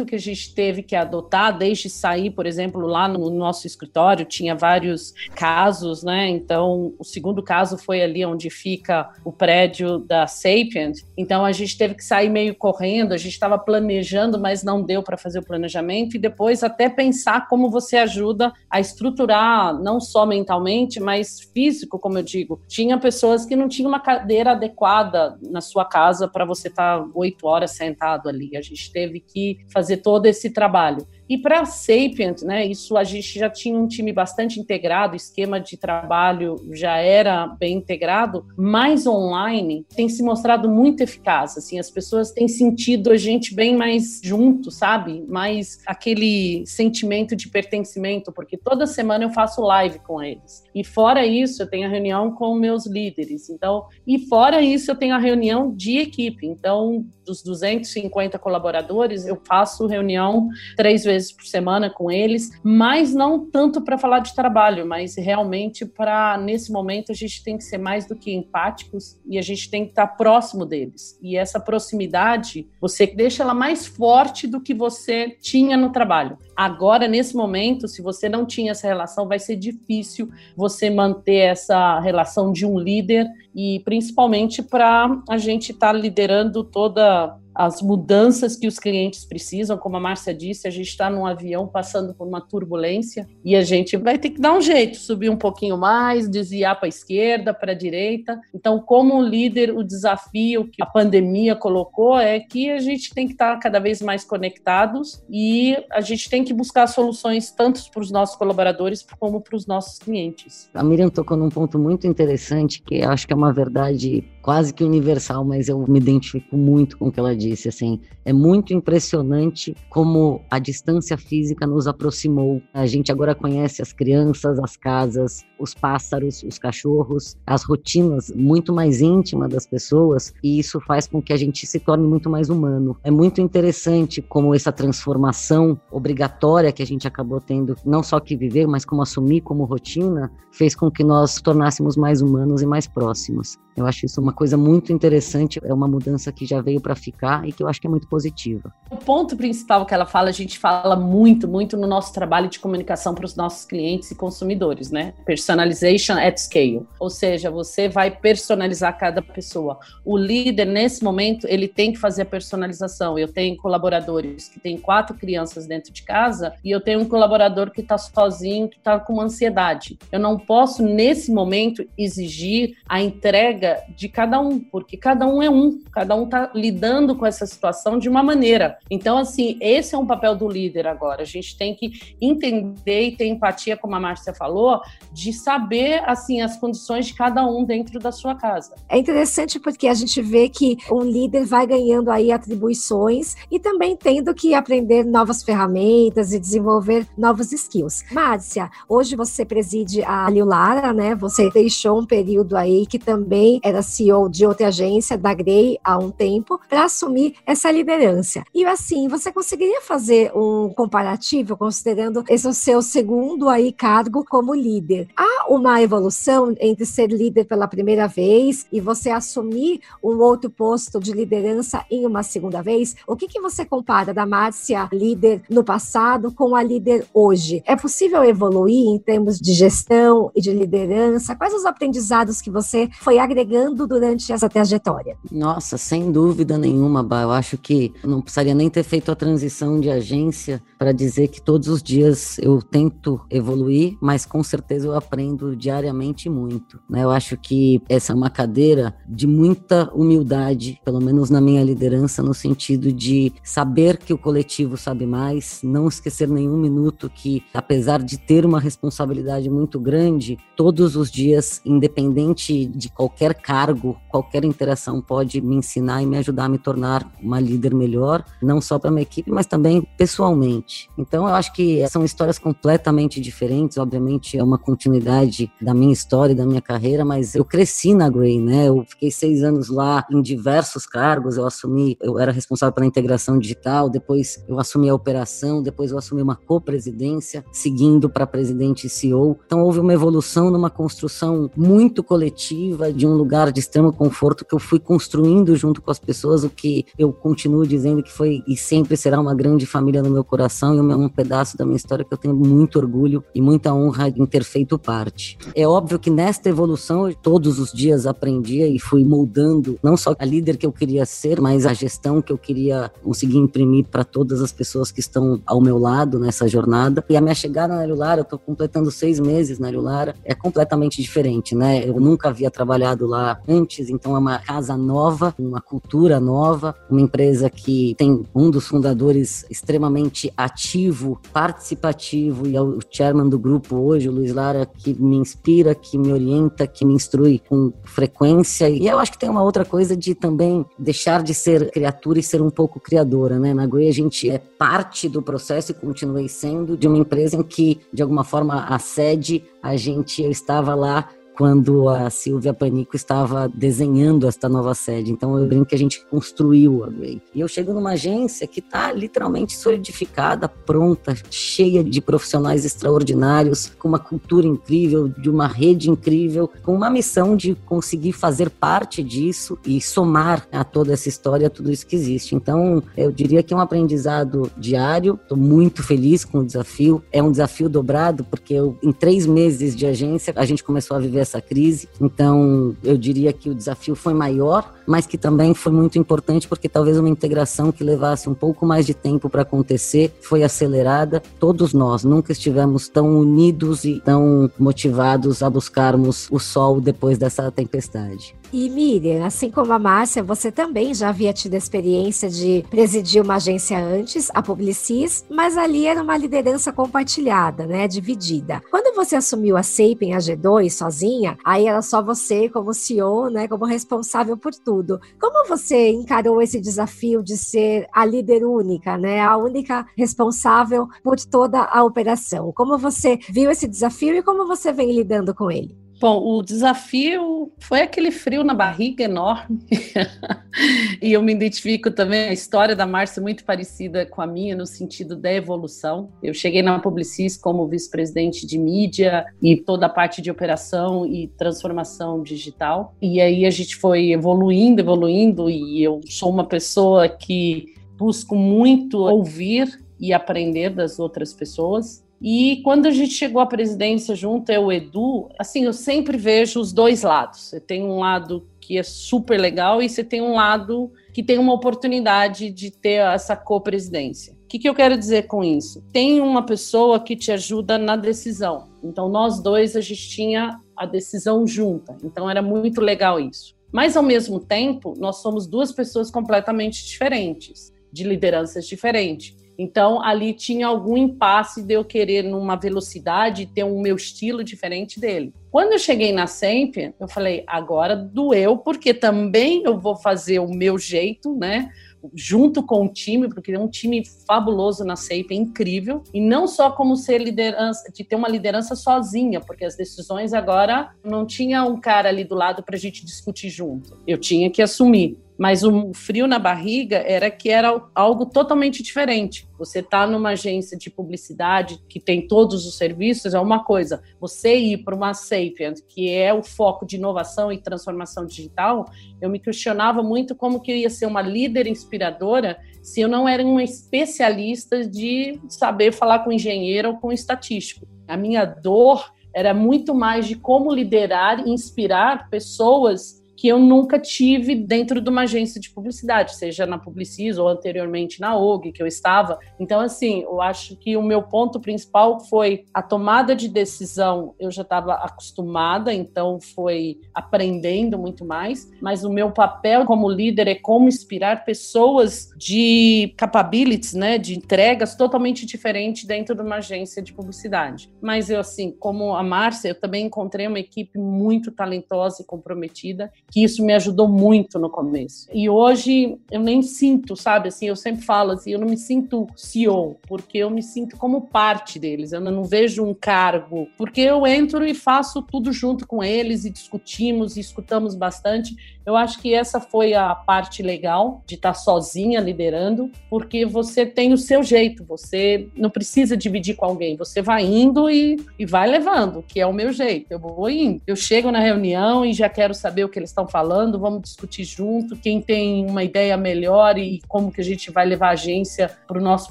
que 0.07 0.15
a 0.15 0.19
gente 0.19 0.55
teve 0.55 0.83
que 0.83 0.95
adotar 0.95 1.57
desde 1.57 1.89
sair, 1.91 2.31
por 2.31 2.47
exemplo, 2.47 2.87
lá 2.87 3.09
no 3.09 3.31
nosso 3.31 3.67
escritório 3.67 4.25
tinha 4.25 4.55
vários 4.55 5.13
casos, 5.35 6.03
né? 6.03 6.29
Então 6.29 6.95
o 6.99 7.05
segundo 7.05 7.43
caso 7.43 7.77
foi 7.79 8.03
ali 8.03 8.25
onde 8.25 8.51
fica 8.51 9.11
o 9.25 9.33
prédio 9.33 9.99
da 9.99 10.27
Sapient. 10.27 11.01
Então 11.17 11.45
a 11.45 11.53
gente 11.53 11.77
teve 11.77 11.95
que 11.95 12.05
sair 12.05 12.29
meio 12.29 12.55
correndo, 12.55 13.13
a 13.13 13.17
gente 13.17 13.33
estava 13.33 13.59
planejando, 13.59 14.39
mas 14.39 14.63
não 14.63 14.83
deu 14.83 15.03
para 15.03 15.17
fazer 15.17 15.41
o 15.41 15.45
planejamento 15.45 16.15
e 16.17 16.19
depois 16.19 16.63
até 16.63 16.89
pensar 16.89 17.49
como 17.49 17.71
você 17.71 17.97
ajuda 17.97 18.53
a 18.71 18.79
estruturar 18.79 19.75
não 19.81 20.01
só 20.01 20.25
mentalmente, 20.27 21.01
mas 21.01 21.41
físico, 21.53 21.99
como 21.99 22.19
eu 22.19 22.23
digo. 22.23 22.61
Tinha 22.69 22.99
pessoas 22.99 23.45
que 23.45 23.57
não 23.57 23.69
tinham 23.69 23.89
uma 23.89 24.01
cadeira 24.01 24.53
adequada 24.53 25.39
na 25.43 25.61
sua 25.61 25.85
casa 25.85 26.29
para 26.29 26.45
você 26.45 26.69
estar 26.69 27.01
tá 27.01 27.09
oito 27.15 27.47
horas 27.47 27.73
sentado 27.73 28.29
ali. 28.29 28.57
A 28.57 28.63
gente 28.63 28.93
teve 28.93 29.21
que 29.21 29.40
fazer 29.73 29.99
todo 29.99 30.27
esse 30.27 30.51
trabalho. 30.51 31.07
E 31.31 31.39
para 31.39 31.61
a 31.61 31.65
Sapient, 31.65 32.43
né, 32.43 32.67
isso 32.67 32.97
a 32.97 33.05
gente 33.05 33.39
já 33.39 33.49
tinha 33.49 33.79
um 33.79 33.87
time 33.87 34.13
bastante 34.13 34.59
integrado, 34.59 35.15
esquema 35.15 35.61
de 35.61 35.77
trabalho 35.77 36.57
já 36.73 36.97
era 36.97 37.47
bem 37.47 37.77
integrado, 37.77 38.45
mas 38.57 39.07
online 39.07 39.87
tem 39.95 40.09
se 40.09 40.25
mostrado 40.25 40.69
muito 40.69 41.05
eficaz. 41.05 41.57
Assim, 41.57 41.79
as 41.79 41.89
pessoas 41.89 42.33
têm 42.33 42.49
sentido 42.49 43.13
a 43.13 43.17
gente 43.17 43.55
bem 43.55 43.77
mais 43.77 44.21
junto, 44.25 44.73
sabe? 44.73 45.25
Mais 45.29 45.79
aquele 45.87 46.65
sentimento 46.67 47.37
de 47.37 47.49
pertencimento, 47.49 48.33
porque 48.33 48.57
toda 48.57 48.85
semana 48.85 49.23
eu 49.23 49.31
faço 49.31 49.63
live 49.63 50.01
com 50.01 50.21
eles. 50.21 50.65
E 50.75 50.83
fora 50.83 51.25
isso, 51.25 51.63
eu 51.63 51.71
tenho 51.71 51.87
a 51.87 51.91
reunião 51.91 52.33
com 52.33 52.57
meus 52.57 52.89
líderes. 52.89 53.49
Então, 53.49 53.85
e 54.05 54.19
fora 54.19 54.61
isso, 54.61 54.91
eu 54.91 54.97
tenho 54.97 55.15
a 55.15 55.19
reunião 55.19 55.73
de 55.73 55.99
equipe. 55.99 56.45
Então, 56.45 57.07
dos 57.25 57.41
250 57.43 58.37
colaboradores, 58.41 59.25
eu 59.25 59.41
faço 59.47 59.87
reunião 59.87 60.49
três 60.77 61.05
vezes 61.05 61.20
vezes 61.21 61.33
por 61.33 61.45
semana 61.45 61.91
com 61.91 62.11
eles, 62.11 62.51
mas 62.63 63.15
não 63.15 63.45
tanto 63.51 63.83
para 63.83 63.99
falar 63.99 64.21
de 64.21 64.35
trabalho, 64.35 64.87
mas 64.87 65.17
realmente 65.17 65.85
para, 65.85 66.39
nesse 66.39 66.73
momento, 66.73 67.13
a 67.13 67.15
gente 67.15 67.45
tem 67.45 67.59
que 67.59 67.65
ser 67.65 67.79
mais 67.79 68.07
do 68.07 68.17
que 68.17 68.33
empáticos 68.33 69.19
e 69.27 69.39
a 69.39 69.43
gente 69.43 69.71
tem 69.71 69.85
que 69.85 69.91
estar 69.91 70.07
próximo 70.07 70.65
deles. 70.65 71.19
E 71.23 71.37
essa 71.37 71.61
proximidade, 71.61 72.67
você 72.81 73.07
deixa 73.07 73.43
ela 73.43 73.55
mais 73.55 73.87
forte 73.87 74.47
do 74.47 74.61
que 74.61 74.73
você 74.73 75.37
tinha 75.41 75.77
no 75.77 75.91
trabalho. 75.91 76.39
Agora, 76.57 77.07
nesse 77.07 77.37
momento, 77.37 77.87
se 77.89 78.03
você 78.03 78.29
não 78.29 78.47
tinha 78.47 78.73
essa 78.73 78.87
relação, 78.87 79.27
vai 79.27 79.39
ser 79.39 79.57
difícil 79.57 80.31
você 80.57 80.91
manter 80.91 81.37
essa 81.37 82.01
relação 82.01 82.53
de 82.53 82.67
um 82.67 82.79
líder 82.79 83.27
e 83.55 83.81
principalmente 83.81 84.63
para 84.63 85.23
a 85.29 85.39
gente 85.39 85.73
estar 85.73 85.89
tá 85.89 85.93
liderando 85.93 86.63
toda 86.63 87.37
as 87.61 87.83
mudanças 87.83 88.57
que 88.57 88.67
os 88.67 88.79
clientes 88.79 89.27
precisam, 89.27 89.77
como 89.77 89.99
a 89.99 90.01
Márcia 90.01 90.33
disse, 90.33 90.67
a 90.67 90.71
gente 90.71 90.89
está 90.89 91.11
num 91.11 91.27
avião 91.27 91.69
passando 91.69 92.15
por 92.15 92.27
uma 92.27 92.41
turbulência 92.41 93.29
e 93.45 93.55
a 93.55 93.61
gente 93.61 93.99
vai 93.99 94.19
ter 94.19 94.31
que 94.31 94.41
dar 94.41 94.55
um 94.55 94.63
jeito, 94.63 94.97
subir 94.97 95.29
um 95.29 95.37
pouquinho 95.37 95.77
mais, 95.77 96.27
desviar 96.27 96.77
para 96.77 96.87
a 96.87 96.89
esquerda, 96.89 97.53
para 97.53 97.73
a 97.73 97.75
direita. 97.75 98.41
Então, 98.55 98.81
como 98.81 99.21
líder, 99.21 99.77
o 99.77 99.85
desafio 99.85 100.71
que 100.71 100.83
a 100.83 100.87
pandemia 100.87 101.55
colocou 101.55 102.19
é 102.19 102.41
que 102.41 102.71
a 102.71 102.79
gente 102.79 103.13
tem 103.13 103.27
que 103.27 103.35
estar 103.35 103.59
cada 103.59 103.79
vez 103.79 104.01
mais 104.01 104.25
conectados 104.25 105.23
e 105.29 105.77
a 105.93 106.01
gente 106.01 106.31
tem 106.31 106.43
que 106.43 106.55
buscar 106.55 106.87
soluções 106.87 107.51
tanto 107.51 107.83
para 107.91 108.01
os 108.01 108.11
nossos 108.11 108.37
colaboradores 108.37 109.07
como 109.19 109.39
para 109.39 109.55
os 109.55 109.67
nossos 109.67 109.99
clientes. 109.99 110.71
A 110.73 110.83
Miriam 110.83 111.11
tocou 111.11 111.37
num 111.37 111.51
ponto 111.51 111.79
muito 111.79 112.07
interessante 112.07 112.83
que 112.83 113.03
acho 113.03 113.27
que 113.27 113.35
é 113.35 113.37
uma 113.37 113.53
verdade 113.53 114.25
quase 114.43 114.73
que 114.73 114.85
universal, 114.85 115.45
mas 115.45 115.69
eu 115.69 115.85
me 115.87 115.99
identifico 115.99 116.57
muito 116.57 116.97
com 116.99 117.09
o 117.09 117.13
que 117.13 117.21
ela 117.21 117.37
disse. 117.37 117.69
Assim, 117.69 118.01
é 118.25 118.33
muito 118.33 118.73
impressionante 118.73 119.75
como 119.89 120.43
a 120.51 120.59
distância 120.59 121.17
física 121.17 121.67
nos 121.67 121.87
aproximou. 121.87 122.63
A 122.73 122.87
gente 122.87 123.13
agora 123.13 123.35
conhece 123.35 123.83
as 123.83 123.93
crianças, 123.93 124.59
as 124.59 124.77
casas, 124.77 125.45
os 125.59 125.75
pássaros, 125.75 126.43
os 126.43 126.59
cachorros, 126.59 127.37
as 127.47 127.63
rotinas 127.63 128.33
muito 128.35 128.73
mais 128.73 129.01
íntimas 129.01 129.51
das 129.51 129.67
pessoas, 129.67 130.33
e 130.43 130.59
isso 130.59 130.81
faz 130.81 131.07
com 131.07 131.21
que 131.21 131.33
a 131.33 131.37
gente 131.37 131.67
se 131.67 131.79
torne 131.79 132.07
muito 132.07 132.31
mais 132.31 132.49
humano. 132.49 132.97
É 133.05 133.11
muito 133.11 133.41
interessante 133.41 134.23
como 134.23 134.55
essa 134.55 134.73
transformação 134.73 135.79
obrigatória 135.91 136.73
que 136.73 136.83
a 136.83 136.87
gente 136.87 137.07
acabou 137.07 137.41
tendo, 137.41 137.77
não 137.85 138.03
só 138.03 138.19
que 138.19 138.37
viver, 138.37 138.67
mas 138.67 138.85
como 138.85 139.03
assumir 139.03 139.43
como 139.43 139.65
rotina, 139.65 140.31
fez 140.53 140.75
com 140.75 140.91
que 140.91 141.05
nós 141.05 141.41
tornássemos 141.41 141.97
mais 141.97 142.23
humanos 142.23 142.63
e 142.63 142.67
mais 142.67 142.87
próximos. 142.87 143.59
Eu 143.81 143.87
acho 143.87 144.05
isso 144.05 144.21
uma 144.21 144.33
coisa 144.33 144.57
muito 144.57 144.93
interessante, 144.93 145.59
é 145.65 145.73
uma 145.73 145.89
mudança 145.89 146.31
que 146.31 146.45
já 146.45 146.61
veio 146.61 146.81
para 146.81 146.95
ficar 146.95 147.49
e 147.49 147.53
que 147.53 147.63
eu 147.63 147.69
acho 147.69 147.81
que 147.81 147.87
é 147.87 147.91
muito 147.91 148.07
positiva. 148.09 148.73
O 148.91 148.97
ponto 148.97 149.37
principal 149.37 149.87
que 149.87 149.95
ela 149.95 150.05
fala, 150.05 150.29
a 150.29 150.33
gente 150.33 150.59
fala 150.59 150.95
muito, 150.97 151.49
muito 151.49 151.77
no 151.77 151.87
nosso 151.87 152.13
trabalho 152.13 152.49
de 152.49 152.59
comunicação 152.59 153.15
para 153.15 153.25
os 153.25 153.35
nossos 153.35 153.65
clientes 153.65 154.11
e 154.11 154.15
consumidores, 154.15 154.91
né? 154.91 155.15
Personalization 155.25 156.15
at 156.15 156.37
scale. 156.37 156.87
Ou 156.99 157.09
seja, 157.09 157.51
você 157.51 157.89
vai 157.89 158.11
personalizar 158.11 158.99
cada 158.99 159.23
pessoa. 159.23 159.79
O 160.05 160.17
líder, 160.17 160.67
nesse 160.67 161.03
momento, 161.03 161.47
ele 161.49 161.67
tem 161.67 161.93
que 161.93 161.99
fazer 161.99 162.23
a 162.23 162.27
personalização. 162.27 163.19
Eu 163.19 163.29
tenho 163.29 163.57
colaboradores 163.57 164.49
que 164.49 164.61
têm 164.61 164.77
quatro 164.77 165.17
crianças 165.17 165.67
dentro 165.67 165.91
de 165.93 166.03
casa 166.03 166.53
e 166.63 166.71
eu 166.71 166.81
tenho 166.81 167.01
um 167.01 167.09
colaborador 167.09 167.71
que 167.71 167.81
está 167.81 167.97
sozinho, 167.97 168.69
que 168.69 168.77
está 168.77 168.99
com 169.01 169.21
ansiedade. 169.21 169.99
Eu 170.13 170.21
não 170.21 170.39
posso, 170.39 170.83
nesse 170.83 171.33
momento, 171.33 171.83
exigir 171.97 172.77
a 172.87 173.01
entrega 173.01 173.70
de 173.97 174.09
cada 174.09 174.41
um, 174.41 174.59
porque 174.59 174.97
cada 174.97 175.27
um 175.27 175.43
é 175.43 175.51
um, 175.51 175.81
cada 175.93 176.15
um 176.15 176.25
está 176.25 176.51
lidando 176.55 177.17
com 177.17 177.27
essa 177.27 177.47
situação 177.47 177.99
de 177.99 178.09
uma 178.09 178.23
maneira. 178.23 178.79
Então, 178.91 179.19
assim, 179.19 179.57
esse 179.61 179.95
é 179.95 179.99
um 179.99 180.07
papel 180.07 180.37
do 180.37 180.49
líder 180.49 180.87
agora. 180.87 181.23
A 181.23 181.27
gente 181.27 181.57
tem 181.57 181.75
que 181.75 182.17
entender 182.21 183.03
e 183.09 183.17
ter 183.17 183.27
empatia, 183.27 183.77
como 183.77 183.95
a 183.95 184.01
Márcia 184.01 184.35
falou, 184.35 184.81
de 185.13 185.33
saber, 185.33 186.03
assim, 186.07 186.41
as 186.41 186.57
condições 186.57 187.07
de 187.07 187.15
cada 187.15 187.47
um 187.47 187.65
dentro 187.65 187.99
da 187.99 188.13
sua 188.13 188.35
casa. 188.35 188.75
É 188.89 188.99
interessante 188.99 189.59
porque 189.59 189.87
a 189.87 189.95
gente 189.95 190.21
vê 190.23 190.49
que 190.49 190.77
um 190.91 191.01
líder 191.03 191.45
vai 191.45 191.67
ganhando 191.67 192.11
aí 192.11 192.31
atribuições 192.31 193.35
e 193.51 193.59
também 193.59 193.97
tendo 193.97 194.35
que 194.35 194.55
aprender 194.55 195.05
novas 195.05 195.43
ferramentas 195.43 196.33
e 196.33 196.39
desenvolver 196.39 197.07
novos 197.17 197.53
skills. 197.53 198.05
Márcia, 198.11 198.71
hoje 198.89 199.17
você 199.17 199.45
preside 199.45 200.03
a 200.03 200.29
Liulara, 200.31 200.93
né? 200.93 201.15
Você 201.15 201.51
deixou 201.51 202.01
um 202.01 202.07
período 202.07 202.57
aí 202.57 202.87
que 202.87 202.99
também 202.99 203.50
era 203.65 203.83
CEO 203.83 204.29
de 204.29 204.47
outra 204.47 204.69
agência, 204.69 205.19
da 205.19 205.35
Grey, 205.35 205.79
há 205.83 205.99
um 205.99 206.11
tempo, 206.11 206.61
para 206.69 206.85
assumir 206.85 207.35
essa 207.45 207.71
liderança. 207.71 208.45
E 208.55 208.65
assim, 208.65 209.09
você 209.09 209.33
conseguiria 209.33 209.81
fazer 209.81 210.31
um 210.37 210.69
comparativo, 210.69 211.57
considerando 211.57 212.25
esse 212.29 212.47
é 212.47 212.51
o 212.51 212.55
seu 212.55 212.83
segundo 212.83 213.49
aí 213.49 213.73
cargo 213.73 214.25
como 214.25 214.55
líder? 214.55 215.09
Há 215.17 215.47
uma 215.49 215.83
evolução 215.83 216.55
entre 216.61 216.85
ser 216.85 217.09
líder 217.09 217.45
pela 217.45 217.67
primeira 217.67 218.07
vez 218.07 218.67
e 218.71 218.81
você 218.81 219.11
assumir 219.11 219.81
um 220.03 220.19
outro 220.19 220.49
posto 220.49 221.01
de 221.01 221.13
liderança 221.13 221.85
em 221.91 222.07
uma 222.07 222.23
segunda 222.23 222.63
vez? 222.63 222.95
O 223.07 223.17
que, 223.17 223.27
que 223.27 223.41
você 223.41 223.65
compara 223.65 224.15
da 224.15 224.27
Márcia 224.27 224.89
líder 224.93 225.43
no 225.51 225.65
passado 225.65 226.31
com 226.33 226.55
a 226.55 226.63
líder 226.63 227.07
hoje? 227.13 227.63
É 227.67 227.75
possível 227.75 228.23
evoluir 228.23 228.87
em 228.87 228.99
termos 228.99 229.39
de 229.39 229.53
gestão 229.53 230.31
e 230.35 230.41
de 230.41 230.53
liderança? 230.53 231.35
Quais 231.35 231.55
os 231.55 231.65
aprendizados 231.65 232.41
que 232.41 232.51
você 232.51 232.89
foi 233.01 233.19
agregando 233.19 233.40
durante 233.87 234.33
essa 234.33 234.49
trajetória? 234.49 235.17
Nossa, 235.31 235.77
sem 235.79 236.11
dúvida 236.11 236.59
nenhuma, 236.59 237.03
Bah. 237.03 237.23
Eu 237.23 237.31
acho 237.31 237.59
que 237.59 237.93
não 238.05 238.21
precisaria 238.21 238.55
nem 238.55 238.71
ter 238.71 238.83
feito 238.83 239.11
a 239.11 239.15
transição 239.15 239.81
de 239.81 239.91
agência 239.91 240.63
para 240.79 240.93
dizer 240.93 241.29
que 241.29 241.41
todos 241.41 241.69
os 241.69 241.83
dias 241.83 242.39
eu 242.39 242.63
tento 242.63 243.21
evoluir, 243.31 243.97
mas 244.01 244.25
com 244.25 244.43
certeza 244.43 244.87
eu 244.87 244.95
aprendo 244.95 245.55
diariamente 245.55 246.29
muito. 246.29 246.81
Né? 246.89 247.05
Eu 247.05 247.11
acho 247.11 247.37
que 247.37 247.83
essa 247.89 248.13
é 248.13 248.17
uma 248.17 248.31
cadeira 248.31 248.95
de 249.07 249.27
muita 249.27 249.91
humildade, 249.95 250.81
pelo 250.85 251.01
menos 251.01 251.31
na 251.31 251.41
minha 251.41 251.63
liderança, 251.63 252.23
no 252.23 252.33
sentido 252.33 252.93
de 252.93 253.33
saber 253.43 253.99
que 253.99 254.13
o 254.13 254.19
coletivo 254.19 254.77
sabe 254.77 255.07
mais, 255.07 255.61
não 255.63 255.89
esquecer 255.89 256.29
nenhum 256.29 256.57
minuto 256.57 257.11
que, 257.11 257.43
apesar 257.53 258.03
de 258.03 258.19
ter 258.19 258.47
uma 258.47 258.61
responsabilidade 258.61 259.51
muito 259.51 259.79
grande, 259.79 260.39
todos 260.57 260.97
os 260.97 261.11
dias, 261.11 261.61
independente 261.65 262.67
de 262.67 262.89
qualquer 262.89 263.30
cargo, 263.35 263.97
qualquer 264.09 264.45
interação 264.45 265.01
pode 265.01 265.41
me 265.41 265.57
ensinar 265.57 266.03
e 266.03 266.07
me 266.07 266.19
ajudar 266.19 266.45
a 266.45 266.49
me 266.49 266.59
tornar 266.59 267.11
uma 267.21 267.41
líder 267.41 267.75
melhor, 267.75 268.25
não 268.43 268.61
só 268.61 268.79
para 268.79 268.91
minha 268.91 269.03
equipe, 269.03 269.31
mas 269.31 269.47
também 269.47 269.87
pessoalmente. 269.97 270.89
Então 270.99 271.29
eu 271.29 271.35
acho 271.35 271.53
que 271.53 271.87
são 271.89 272.05
histórias 272.05 272.39
completamente 272.39 273.21
diferentes, 273.21 273.79
obviamente 273.79 274.39
é 274.39 274.43
uma 274.43 274.59
continuidade 274.59 275.51
da 275.61 275.75
minha 275.75 275.93
história 275.93 276.35
da 276.35 276.47
minha 276.47 276.61
carreira, 276.61 277.05
mas 277.05 277.35
eu 277.35 277.45
cresci 277.45 277.95
na 277.95 278.09
Grey, 278.09 278.41
né? 278.41 278.69
Eu 278.69 278.85
fiquei 278.89 279.11
seis 279.11 279.43
anos 279.43 279.69
lá 279.69 280.05
em 280.11 280.21
diversos 280.23 280.87
cargos, 280.87 281.37
eu 281.37 281.47
assumi, 281.47 281.97
eu 282.01 282.19
era 282.19 282.33
responsável 282.33 282.73
pela 282.73 282.87
integração 282.87 283.39
digital, 283.39 283.89
depois 283.89 284.45
eu 284.49 284.59
assumi 284.59 284.89
a 284.89 284.95
operação, 284.95 285.63
depois 285.63 285.91
eu 285.91 285.99
assumi 285.99 286.23
uma 286.23 286.37
co-presidência, 286.37 287.45
seguindo 287.53 288.09
para 288.09 288.27
presidente 288.27 288.87
e 288.87 288.91
CEO. 288.91 289.39
Então 289.47 289.63
houve 289.63 289.81
uma 289.81 289.93
evolução 289.93 290.51
numa 290.51 290.71
construção 290.71 291.51
muito 291.57 292.03
coletiva 292.03 292.93
de 292.93 293.07
um 293.07 293.15
lugar 293.21 293.53
de 293.53 293.61
extremo 293.61 293.93
conforto 293.93 294.45
que 294.45 294.55
eu 294.55 294.59
fui 294.59 294.81
construindo 294.81 295.55
junto 295.55 295.81
com 295.81 295.91
as 295.91 295.99
pessoas, 295.99 296.43
o 296.43 296.51
que 296.51 296.87
eu 296.99 297.13
continuo 297.13 297.67
dizendo 297.67 298.03
que 298.03 298.13
foi 298.13 298.43
e 298.47 298.57
sempre 298.57 298.97
será 298.97 299.21
uma 299.21 299.35
grande 299.35 299.67
família 299.67 300.03
no 300.03 300.11
meu 300.11 300.25
coração 300.25 300.75
e 300.75 300.81
um 300.81 301.09
pedaço 301.09 301.57
da 301.57 301.65
minha 301.65 301.77
história 301.77 302.05
que 302.05 302.13
eu 302.13 302.19
tenho 302.19 302.35
muito 302.35 302.79
orgulho 302.79 303.23
e 303.35 303.41
muita 303.41 303.73
honra 303.73 304.09
em 304.09 304.27
ter 304.27 304.43
feito 304.43 304.79
parte. 304.79 305.39
É 305.55 305.67
óbvio 305.67 305.99
que 305.99 306.11
nesta 306.11 306.49
evolução 306.49 307.09
eu 307.09 307.15
todos 307.15 307.59
os 307.59 307.73
dias 307.73 308.07
aprendia 308.07 308.67
e 308.67 308.79
fui 308.79 309.05
moldando 309.05 309.79
não 309.83 309.97
só 309.97 310.15
a 310.19 310.25
líder 310.25 310.57
que 310.57 310.67
eu 310.67 310.73
queria 310.73 311.05
ser, 311.05 311.41
mas 311.41 311.67
a 311.67 311.73
gestão 311.73 312.23
que 312.23 312.33
eu 312.33 312.39
queria 312.39 312.91
conseguir 313.03 313.39
imprimir 313.39 313.87
para 313.87 314.05
todas 314.05 314.41
as 314.41 314.53
pessoas 314.53 314.91
que 314.91 315.01
estão 315.01 315.41
ao 315.47 315.61
meu 315.61 315.79
lado 315.79 316.19
nessa 316.19 316.49
jornada. 316.49 317.05
E 317.09 317.17
a 317.17 317.21
minha 317.21 317.35
chegada 317.35 317.75
na 317.75 317.95
Lara, 317.95 318.21
eu 318.21 318.25
estou 318.25 318.39
completando 318.39 318.91
seis 318.91 319.21
meses 319.21 319.59
na 319.59 319.71
Lara, 319.71 320.15
é 320.25 320.35
completamente 320.35 321.01
diferente, 321.01 321.55
né? 321.55 321.89
Eu 321.89 322.01
nunca 322.01 322.29
havia 322.29 322.51
trabalhado 322.51 323.07
lá 323.11 323.41
antes, 323.49 323.91
então 323.91 324.15
é 324.15 324.19
uma 324.19 324.39
casa 324.39 324.77
nova, 324.77 325.35
uma 325.39 325.61
cultura 325.61 326.21
nova, 326.21 326.75
uma 326.89 327.01
empresa 327.01 327.51
que 327.51 327.95
tem 327.99 328.25
um 328.35 328.51
dos 328.51 328.67
fundadores 328.67 329.45
extremamente 329.51 330.33
ativo, 330.37 331.21
participativo 331.33 332.47
e 332.47 332.57
é 332.57 332.63
o 332.63 332.79
chairman 332.91 333.29
do 333.29 333.39
grupo 333.39 333.77
hoje, 333.77 334.09
o 334.09 334.13
Luiz 334.13 334.33
Lara, 334.33 334.65
que 334.65 334.95
me 334.95 335.17
inspira, 335.17 335.75
que 335.75 335.99
me 335.99 336.13
orienta, 336.13 336.67
que 336.67 336.85
me 336.85 336.95
instrui 336.95 337.41
com 337.49 337.73
frequência. 337.85 338.69
E 338.69 338.87
eu 338.87 338.99
acho 338.99 339.13
que 339.13 339.19
tem 339.19 339.29
uma 339.29 339.43
outra 339.43 339.65
coisa 339.65 339.97
de 339.97 340.15
também 340.15 340.65
deixar 340.79 341.23
de 341.23 341.35
ser 341.35 341.71
criatura 341.71 342.21
e 342.21 342.23
ser 342.23 342.41
um 342.41 342.51
pouco 342.51 342.79
criadora, 342.79 343.39
né? 343.39 343.53
Na 343.53 343.67
Grey 343.67 343.89
a 343.89 343.93
gente 343.93 344.31
é 344.31 344.39
parte 344.39 345.09
do 345.09 345.21
processo 345.21 345.73
e 345.73 345.75
continuei 345.75 346.29
sendo 346.29 346.77
de 346.77 346.87
uma 346.87 346.99
empresa 346.99 347.37
em 347.37 347.43
que, 347.43 347.81
de 347.93 348.03
alguma 348.03 348.25
forma, 348.25 348.65
a 348.65 348.79
sede, 348.79 349.43
a 349.63 349.77
gente, 349.77 350.23
eu 350.23 350.31
estava 350.31 350.75
lá 350.75 351.09
quando 351.41 351.89
a 351.89 352.11
Silvia 352.11 352.53
Panico 352.53 352.95
estava 352.95 353.49
desenhando 353.49 354.29
esta 354.29 354.47
nova 354.47 354.75
sede. 354.75 355.11
Então 355.11 355.39
eu 355.39 355.47
brinco 355.47 355.65
que 355.65 355.75
a 355.75 355.79
gente 355.79 356.05
construiu 356.05 356.85
a 356.85 356.91
Grey. 356.91 357.23
E 357.35 357.41
eu 357.41 357.49
chego 357.49 357.73
numa 357.73 357.93
agência 357.93 358.47
que 358.47 358.61
está 358.61 358.93
literalmente 358.93 359.57
solidificada, 359.57 360.47
pronta, 360.51 361.17
cheia 361.31 361.83
de 361.83 361.99
profissionais 362.03 362.67
extraordinários, 362.67 363.73
com 363.79 363.89
uma 363.89 363.99
cultura 363.99 364.47
incrível, 364.47 365.09
de 365.09 365.31
uma 365.31 365.47
rede 365.47 365.89
incrível, 365.89 366.47
com 366.63 366.75
uma 366.75 366.91
missão 366.91 367.35
de 367.35 367.55
conseguir 367.65 368.13
fazer 368.13 368.51
parte 368.51 369.03
disso 369.03 369.59
e 369.65 369.81
somar 369.81 370.47
a 370.53 370.63
toda 370.63 370.93
essa 370.93 371.09
história, 371.09 371.49
tudo 371.49 371.73
isso 371.73 371.87
que 371.87 371.97
existe. 371.97 372.35
Então 372.35 372.83
eu 372.95 373.11
diria 373.11 373.43
que 373.43 373.55
é 373.55 373.57
um 373.57 373.61
aprendizado 373.61 374.51
diário. 374.59 375.19
Estou 375.23 375.39
muito 375.39 375.83
feliz 375.83 376.23
com 376.23 376.41
o 376.41 376.45
desafio. 376.45 377.03
É 377.11 377.23
um 377.23 377.31
desafio 377.31 377.71
dobrado 377.71 378.25
porque 378.25 378.53
eu, 378.53 378.77
em 378.83 378.93
três 378.93 379.25
meses 379.25 379.75
de 379.75 379.87
agência 379.87 380.35
a 380.37 380.45
gente 380.45 380.63
começou 380.63 380.99
a 380.99 381.01
viver 381.01 381.30
essa 381.31 381.41
crise. 381.41 381.89
Então 382.01 382.75
eu 382.83 382.97
diria 382.97 383.33
que 383.33 383.49
o 383.49 383.55
desafio 383.55 383.95
foi 383.95 384.13
maior, 384.13 384.75
mas 384.87 385.07
que 385.07 385.17
também 385.17 385.55
foi 385.55 385.73
muito 385.73 385.99
importante 385.99 386.49
porque 386.49 386.69
talvez 386.69 386.99
uma 386.99 387.09
integração 387.09 387.71
que 387.71 387.85
levasse 387.85 388.29
um 388.29 388.35
pouco 388.35 388.67
mais 388.67 388.85
de 388.85 388.95
tempo 388.95 389.31
para 389.31 389.43
acontecer 389.43 390.13
foi 390.21 390.43
acelerada. 390.43 391.23
Todos 391.39 391.73
nós 391.73 392.05
nunca 392.05 392.33
estivemos 392.33 392.89
tão 392.89 393.19
unidos 393.19 393.85
e 393.85 394.01
tão 394.01 394.51
motivados 394.59 395.43
a 395.43 395.49
buscarmos 395.49 396.29
o 396.31 396.39
sol 396.39 396.81
depois 396.81 397.17
dessa 397.17 397.51
tempestade. 397.51 398.40
E 398.53 398.69
Miriam, 398.69 399.25
assim 399.25 399.49
como 399.49 399.73
a 399.73 399.79
Márcia, 399.79 400.25
você 400.25 400.51
também 400.51 400.93
já 400.93 401.11
havia 401.11 401.33
tido 401.33 401.55
a 401.55 401.59
experiência 401.59 402.29
de 402.29 402.65
presidir 402.69 403.23
uma 403.23 403.37
agência 403.37 403.79
antes, 403.79 404.29
a 404.35 404.43
Publicis, 404.43 405.25
mas 405.31 405.57
ali 405.57 405.87
era 405.87 406.03
uma 406.03 406.17
liderança 406.17 406.73
compartilhada, 406.73 407.65
né, 407.65 407.87
dividida. 407.87 408.61
Quando 408.69 408.93
você 408.97 409.15
assumiu 409.15 409.57
a 409.57 409.63
Sapien, 409.63 410.15
a 410.15 410.19
G2, 410.19 410.69
sozinha, 410.71 411.39
aí 411.45 411.69
era 411.69 411.81
só 411.81 412.03
você 412.03 412.49
como 412.49 412.75
CEO, 412.75 413.31
né, 413.31 413.47
como 413.47 413.65
responsável 413.65 414.37
por 414.37 414.53
tudo. 414.53 414.99
Como 415.21 415.47
você 415.47 415.91
encarou 415.91 416.43
esse 416.43 416.61
desafio 416.61 417.23
de 417.23 417.37
ser 417.37 417.87
a 417.93 418.05
líder 418.05 418.45
única, 418.45 418.99
né, 418.99 419.21
a 419.21 419.37
única 419.37 419.87
responsável 419.97 420.89
por 421.05 421.21
toda 421.21 421.63
a 421.63 421.85
operação? 421.85 422.51
Como 422.53 422.77
você 422.77 423.17
viu 423.29 423.49
esse 423.49 423.69
desafio 423.69 424.17
e 424.17 424.25
como 424.25 424.45
você 424.45 424.73
vem 424.73 424.93
lidando 424.93 425.33
com 425.33 425.53
ele? 425.53 425.79
Bom, 426.01 426.19
o 426.27 426.43
desafio 426.43 427.53
foi 427.59 427.83
aquele 427.83 428.11
frio 428.11 428.43
na 428.43 428.55
barriga 428.55 429.05
enorme. 429.05 429.59
e 431.03 431.13
eu 431.13 431.23
me 431.23 431.33
identifico 431.33 431.91
também, 431.91 432.31
a 432.31 432.33
história 432.33 432.75
da 432.75 432.87
Márcia 432.87 433.21
é 433.21 433.23
muito 433.23 433.45
parecida 433.45 434.07
com 434.07 434.23
a 434.23 434.27
minha, 434.27 434.57
no 434.57 434.65
sentido 434.65 435.15
da 435.15 435.31
evolução. 435.31 436.11
Eu 436.23 436.33
cheguei 436.33 436.63
na 436.63 436.79
Publicis 436.79 437.37
como 437.37 437.69
vice-presidente 437.69 438.47
de 438.47 438.57
mídia 438.57 439.27
e 439.43 439.59
toda 439.59 439.85
a 439.85 439.91
parte 439.91 440.23
de 440.23 440.31
operação 440.31 441.05
e 441.05 441.29
transformação 441.37 442.23
digital. 442.23 442.95
E 443.03 443.21
aí 443.21 443.45
a 443.45 443.51
gente 443.51 443.77
foi 443.77 444.11
evoluindo, 444.11 444.81
evoluindo, 444.81 445.51
e 445.51 445.83
eu 445.83 446.01
sou 446.07 446.31
uma 446.31 446.47
pessoa 446.47 447.11
que 447.11 447.75
busco 447.99 448.35
muito 448.35 449.01
ouvir 449.01 449.79
e 450.01 450.15
aprender 450.15 450.71
das 450.71 450.99
outras 450.99 451.35
pessoas. 451.35 452.03
E 452.21 452.61
quando 452.63 452.87
a 452.87 452.91
gente 452.91 453.15
chegou 453.15 453.41
à 453.41 453.47
presidência 453.47 454.15
junto, 454.15 454.53
eu, 454.53 454.71
Edu, 454.71 455.31
assim, 455.39 455.65
eu 455.65 455.73
sempre 455.73 456.19
vejo 456.19 456.61
os 456.61 456.73
dois 456.73 457.03
lados. 457.03 457.41
Você 457.41 457.61
tem 457.61 457.83
um 457.83 457.99
lado 457.99 458.47
que 458.61 458.77
é 458.79 458.83
super 458.83 459.41
legal 459.41 459.83
e 459.83 459.89
você 459.89 460.05
tem 460.05 460.21
um 460.21 460.35
lado 460.35 460.93
que 461.15 461.23
tem 461.23 461.39
uma 461.39 461.55
oportunidade 461.55 462.51
de 462.51 462.71
ter 462.71 463.01
essa 463.01 463.35
co-presidência. 463.35 464.35
O 464.45 464.47
que, 464.47 464.59
que 464.59 464.69
eu 464.69 464.75
quero 464.75 464.99
dizer 464.99 465.27
com 465.27 465.43
isso? 465.43 465.83
Tem 465.93 466.21
uma 466.21 466.45
pessoa 466.45 467.01
que 467.01 467.17
te 467.17 467.33
ajuda 467.33 467.79
na 467.79 467.97
decisão. 467.97 468.69
Então, 468.83 469.09
nós 469.09 469.41
dois, 469.43 469.75
a 469.75 469.81
gente 469.81 470.09
tinha 470.09 470.61
a 470.77 470.85
decisão 470.85 471.47
junta. 471.47 471.97
Então, 472.05 472.29
era 472.29 472.43
muito 472.43 472.81
legal 472.81 473.19
isso. 473.19 473.55
Mas, 473.73 473.97
ao 473.97 474.03
mesmo 474.03 474.41
tempo, 474.41 474.95
nós 474.99 475.17
somos 475.17 475.47
duas 475.47 475.73
pessoas 475.73 476.11
completamente 476.11 476.85
diferentes, 476.85 477.73
de 477.93 478.05
lideranças 478.05 478.67
diferentes. 478.67 479.37
Então, 479.63 480.03
ali 480.03 480.33
tinha 480.33 480.67
algum 480.67 480.97
impasse 480.97 481.63
de 481.63 481.75
eu 481.75 481.85
querer, 481.85 482.23
numa 482.23 482.57
velocidade, 482.57 483.45
ter 483.45 483.63
um 483.63 483.79
meu 483.79 483.95
estilo 483.95 484.43
diferente 484.43 484.99
dele. 484.99 485.35
Quando 485.51 485.73
eu 485.73 485.79
cheguei 485.79 486.13
na 486.13 486.27
Semp, 486.27 486.79
eu 486.99 487.07
falei, 487.07 487.45
agora 487.47 487.95
doeu, 487.95 488.57
porque 488.57 488.95
também 488.95 489.63
eu 489.63 489.79
vou 489.79 489.95
fazer 489.97 490.39
o 490.39 490.49
meu 490.49 490.79
jeito, 490.79 491.37
né? 491.37 491.71
junto 492.15 492.63
com 492.63 492.87
o 492.87 492.89
time, 492.89 493.29
porque 493.29 493.53
é 493.53 493.59
um 493.59 493.69
time 493.69 494.03
fabuloso 494.27 494.83
na 494.85 494.97
SEIP, 494.97 495.35
é 495.35 495.37
incrível, 495.37 496.03
e 496.15 496.21
não 496.21 496.47
só 496.47 496.71
como 496.71 496.97
ser 496.97 497.19
liderança, 497.19 497.93
de 497.93 498.03
ter 498.03 498.17
uma 498.17 498.27
liderança 498.27 498.75
sozinha, 498.75 499.39
porque 499.39 499.67
as 499.67 499.77
decisões 499.77 500.33
agora 500.33 500.95
não 501.05 501.27
tinha 501.27 501.63
um 501.65 501.79
cara 501.79 502.09
ali 502.09 502.25
do 502.25 502.35
lado 502.35 502.63
para 502.63 502.77
a 502.77 502.79
gente 502.79 503.05
discutir 503.05 503.51
junto. 503.51 503.99
Eu 504.07 504.17
tinha 504.17 504.51
que 504.51 504.63
assumir 504.63 505.19
mas 505.41 505.65
o 505.65 505.95
frio 505.95 506.27
na 506.27 506.39
barriga 506.39 506.99
era 506.99 507.31
que 507.31 507.49
era 507.49 507.83
algo 507.95 508.27
totalmente 508.27 508.83
diferente. 508.83 509.49
Você 509.59 509.79
está 509.79 510.07
numa 510.07 510.33
agência 510.33 510.77
de 510.77 510.91
publicidade 510.91 511.83
que 511.89 511.99
tem 511.99 512.29
todos 512.29 512.67
os 512.67 512.77
serviços, 512.77 513.33
é 513.33 513.41
uma 513.41 513.65
coisa. 513.65 514.03
Você 514.21 514.55
ir 514.55 514.85
para 514.85 514.95
uma 514.95 515.15
Sapient, 515.15 515.81
que 515.89 516.11
é 516.11 516.35
o 516.35 516.43
foco 516.43 516.85
de 516.85 516.97
inovação 516.97 517.51
e 517.51 517.57
transformação 517.57 518.27
digital, 518.27 518.85
eu 519.19 519.31
me 519.31 519.39
questionava 519.39 520.03
muito 520.03 520.35
como 520.35 520.61
que 520.61 520.73
eu 520.73 520.77
ia 520.77 520.91
ser 520.91 521.07
uma 521.07 521.23
líder 521.23 521.67
inspiradora 521.67 522.59
se 522.83 523.01
eu 523.01 523.09
não 523.09 523.27
era 523.27 523.43
uma 523.43 523.65
especialista 523.65 524.87
de 524.87 525.41
saber 525.49 525.91
falar 525.91 526.19
com 526.19 526.31
engenheiro 526.31 526.91
ou 526.91 526.99
com 526.99 527.11
estatístico. 527.11 527.89
A 528.07 528.15
minha 528.15 528.45
dor 528.45 529.11
era 529.35 529.55
muito 529.55 529.95
mais 529.95 530.27
de 530.27 530.35
como 530.37 530.71
liderar 530.71 531.47
e 531.47 531.51
inspirar 531.51 532.29
pessoas 532.29 533.20
que 533.41 533.49
eu 533.49 533.59
nunca 533.59 533.99
tive 533.99 534.55
dentro 534.55 535.01
de 535.01 535.09
uma 535.09 535.23
agência 535.23 535.59
de 535.59 535.71
publicidade, 535.71 536.37
seja 536.37 536.67
na 536.67 536.77
Publicis 536.77 537.39
ou 537.39 537.49
anteriormente 537.49 538.21
na 538.21 538.37
OG, 538.37 538.71
que 538.71 538.83
eu 538.83 538.87
estava. 538.87 539.39
Então, 539.59 539.81
assim, 539.81 540.21
eu 540.25 540.43
acho 540.43 540.77
que 540.77 540.95
o 540.95 541.03
meu 541.03 541.23
ponto 541.23 541.59
principal 541.59 542.21
foi 542.21 542.67
a 542.75 542.83
tomada 542.83 543.35
de 543.35 543.49
decisão. 543.49 544.35
Eu 544.39 544.51
já 544.51 544.61
estava 544.61 544.93
acostumada, 544.93 545.91
então 545.91 546.39
foi 546.39 547.01
aprendendo 547.15 547.99
muito 547.99 548.27
mais, 548.27 548.71
mas 548.79 549.05
o 549.05 549.11
meu 549.11 549.31
papel 549.31 549.87
como 549.87 550.11
líder 550.11 550.47
é 550.47 550.55
como 550.55 550.87
inspirar 550.87 551.47
pessoas 551.47 552.29
de 552.37 553.15
capabilities, 553.17 553.95
né, 553.95 554.19
de 554.19 554.37
entregas 554.37 554.95
totalmente 554.95 555.47
diferentes 555.47 556.05
dentro 556.05 556.35
de 556.35 556.43
uma 556.43 556.57
agência 556.57 557.01
de 557.01 557.15
publicidade. 557.15 557.91
Mas 558.03 558.29
eu, 558.29 558.39
assim, 558.39 558.71
como 558.71 559.15
a 559.15 559.23
Márcia, 559.23 559.69
eu 559.69 559.81
também 559.81 560.05
encontrei 560.05 560.47
uma 560.47 560.61
equipe 560.61 560.99
muito 560.99 561.51
talentosa 561.51 562.21
e 562.21 562.27
comprometida 562.27 563.11
que 563.31 563.43
isso 563.43 563.65
me 563.65 563.73
ajudou 563.75 564.09
muito 564.09 564.59
no 564.59 564.69
começo. 564.69 565.29
E 565.33 565.49
hoje 565.49 566.19
eu 566.31 566.41
nem 566.41 566.63
sinto, 566.63 567.17
sabe, 567.17 567.49
assim, 567.49 567.67
eu 567.67 567.77
sempre 567.77 568.03
falo 568.03 568.33
assim, 568.33 568.51
eu 568.53 568.59
não 568.59 568.67
me 568.67 568.77
sinto 568.77 569.27
CEO, 569.37 569.97
porque 570.09 570.39
eu 570.39 570.51
me 570.51 570.63
sinto 570.63 570.97
como 570.97 571.23
parte 571.23 571.79
deles, 571.79 572.13
eu 572.13 572.21
não 572.21 572.45
vejo 572.45 572.85
um 572.85 572.95
cargo, 572.95 573.69
porque 573.77 574.01
eu 574.01 574.27
entro 574.27 574.67
e 574.67 574.75
faço 574.75 575.23
tudo 575.23 575.53
junto 575.53 575.87
com 575.87 576.03
eles 576.03 576.45
e 576.45 576.51
discutimos 576.51 577.37
e 577.37 577.41
escutamos 577.41 577.95
bastante. 577.95 578.57
Eu 578.91 578.97
acho 578.97 579.21
que 579.21 579.33
essa 579.33 579.61
foi 579.61 579.95
a 579.95 580.13
parte 580.17 580.65
legal 580.65 581.23
de 581.25 581.37
estar 581.37 581.55
sozinha 581.55 582.19
liderando, 582.19 582.91
porque 583.09 583.47
você 583.47 583.87
tem 583.87 584.13
o 584.13 584.19
seu 584.19 584.43
jeito, 584.43 584.83
você 584.83 585.49
não 585.55 585.71
precisa 585.71 586.17
dividir 586.17 586.57
com 586.57 586.65
alguém, 586.65 586.97
você 586.97 587.23
vai 587.23 587.45
indo 587.45 587.89
e, 587.89 588.17
e 588.37 588.45
vai 588.45 588.69
levando, 588.69 589.23
que 589.23 589.39
é 589.39 589.47
o 589.47 589.53
meu 589.53 589.73
jeito, 589.73 590.11
eu 590.11 590.19
vou 590.19 590.51
indo. 590.51 590.83
Eu 590.89 590.97
chego 590.97 591.31
na 591.31 591.39
reunião 591.39 592.05
e 592.05 592.13
já 592.13 592.29
quero 592.29 592.53
saber 592.53 592.83
o 592.83 592.89
que 592.89 592.99
eles 592.99 593.11
estão 593.11 593.29
falando, 593.29 593.79
vamos 593.79 594.03
discutir 594.03 594.43
junto, 594.43 594.97
quem 594.97 595.23
tem 595.23 595.65
uma 595.71 595.85
ideia 595.85 596.17
melhor 596.17 596.77
e 596.77 597.01
como 597.07 597.31
que 597.31 597.41
a 597.41 597.45
gente 597.45 597.71
vai 597.71 597.87
levar 597.87 598.09
a 598.09 598.13
agência 598.15 598.77
para 598.89 598.99
o 598.99 599.01
nosso 599.01 599.31